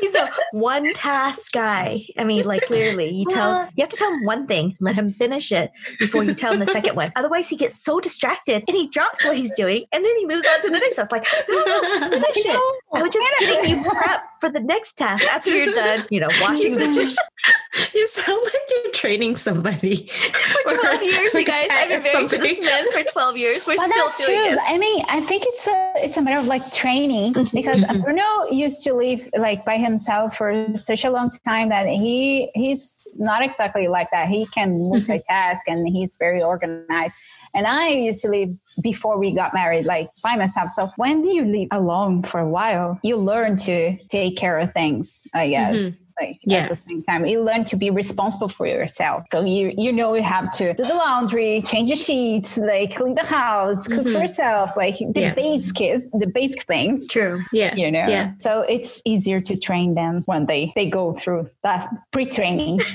[0.00, 2.06] He's a one task guy.
[2.16, 5.12] I mean, like clearly, you tell you have to tell him one thing, let him
[5.12, 7.12] finish it before you tell him the second one.
[7.16, 10.46] Otherwise, he gets so distracted and he drops what he's doing, and then he moves
[10.46, 11.12] on to the next task.
[11.12, 12.72] Like, no, no, finish it.
[12.94, 16.06] I was just getting you prep for the next task after you're done.
[16.10, 17.18] You know, washing the dishes.
[17.94, 20.06] you sound like you're training somebody
[20.68, 21.68] For 12 years, you guys.
[21.70, 23.66] I've been married to this man for 12 years.
[23.66, 24.52] We're But still that's doing true.
[24.52, 24.58] it.
[24.66, 28.02] I mean, I think it's a it's a matter of like training because Mhm.
[28.02, 33.12] Bruno used to live like by himself for such a long time that he he's
[33.16, 34.28] not exactly like that.
[34.28, 37.18] He can multitask and he's very organized.
[37.58, 38.50] And I used to live
[38.84, 40.68] before we got married, like by myself.
[40.70, 44.72] So when do you live alone for a while, you learn to take care of
[44.72, 45.76] things, I guess.
[45.76, 46.04] Mm-hmm.
[46.20, 46.58] Like Yeah.
[46.58, 49.24] at the same time, you learn to be responsible for yourself.
[49.28, 53.14] So you you know you have to do the laundry, change the sheets, like clean
[53.14, 54.20] the house, cook for Mhm.
[54.22, 55.34] yourself, like the Yeah.
[55.34, 55.76] basic
[56.12, 57.42] the basic things True.
[57.52, 57.74] Yeah.
[57.74, 58.32] you know Yeah.
[58.38, 62.78] so it's easier to train them when they they go through that pre-training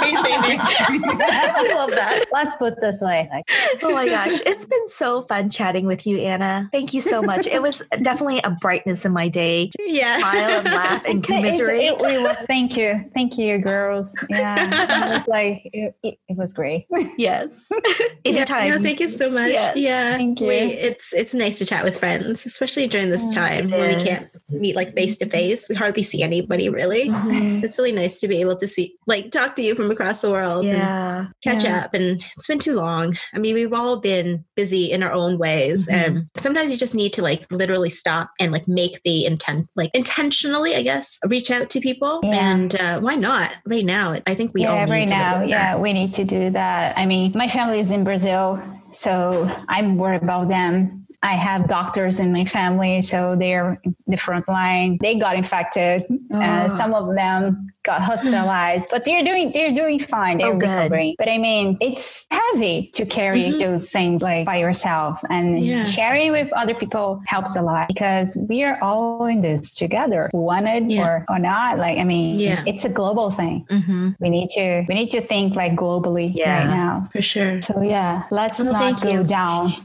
[0.00, 0.58] Pre-training.
[0.60, 2.24] I love that.
[2.32, 3.44] let's put this way like,
[3.82, 4.40] Oh my gosh.
[4.46, 6.68] It's been so fun chatting with you, Anna.
[6.72, 7.46] Thank you so much.
[7.46, 9.70] It was definitely a brightness in my day.
[9.86, 10.18] Yeah.
[10.18, 11.82] Smile and laugh and commiserate.
[11.84, 16.36] it, it was, thank you thank you girls yeah it was like it, it, it
[16.36, 16.86] was great
[17.18, 17.68] yes.
[18.26, 18.70] Yeah, Anytime.
[18.70, 19.52] No, thank you so much.
[19.52, 20.16] Yes, yeah.
[20.16, 20.46] thank you.
[20.48, 24.02] We, it's it's nice to chat with friends, especially during this time it when we
[24.02, 25.68] can't meet like face to face.
[25.68, 27.10] We hardly see anybody really.
[27.10, 27.62] Mhm.
[27.62, 30.30] It's really nice to be able to see like talk to you from across the
[30.30, 31.26] world and Yeah.
[31.42, 31.80] catch Yeah.
[31.84, 35.38] up and it's been too long i mean we've all been busy in our own
[35.38, 35.92] ways Mhm.
[36.06, 39.90] and sometimes you just need to like literally stop and like make the intent like
[39.94, 42.52] intentionally i guess reach out to people Yeah.
[42.52, 43.56] and uh, why not?
[43.66, 45.40] Right now i think we all yeah need right now.
[45.40, 46.96] bit yeah we need to do that.
[46.98, 48.62] I mean my family is in brazil
[48.92, 51.06] so i'm worried about them.
[51.22, 54.98] I have doctors in my family so they're the front line.
[55.00, 56.40] They got infected Oh.
[56.40, 60.68] uh, some of them got hospitalized but they're doing they're doing fine they're Oh, good.
[60.68, 63.58] recovering but i mean it's heavy to carry Mhm.
[63.60, 65.84] those things like by yourself and Yeah.
[65.84, 70.90] sharing with other people helps a lot because we are all in this together wanted
[70.90, 71.06] Yeah.
[71.06, 72.60] or, or not like i mean Yeah.
[72.66, 74.16] it's a global thing Mhm.
[74.20, 76.58] we need to we need to think like globally Yeah.
[76.58, 79.22] right now for sure so yeah let's Well, not thank go you.
[79.24, 79.66] down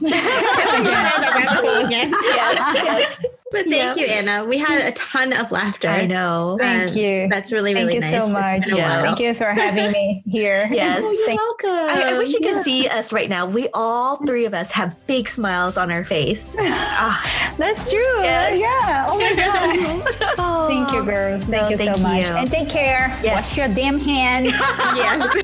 [1.90, 2.58] Yes.
[2.74, 3.20] yes.
[3.50, 3.94] But thank Yeah.
[3.96, 6.56] you anna we had a ton of laughter I know.
[6.60, 8.10] thank And you that's really really nice.
[8.10, 9.02] thank you so much while.
[9.02, 11.02] thank you for having me here Yes.
[11.04, 12.52] oh, you're Thank- welcome I, I wish you Yeah.
[12.54, 13.46] could see us right now.
[13.46, 16.54] We all three of us have big smiles on our face.
[16.58, 18.58] Ah, that's true Yes.
[18.58, 19.34] yeah oh my
[20.36, 22.36] god thank you girls thank No, you thank so much you.
[22.36, 23.34] and take care Yes.
[23.34, 24.52] wash your damn hands
[24.96, 25.42] yes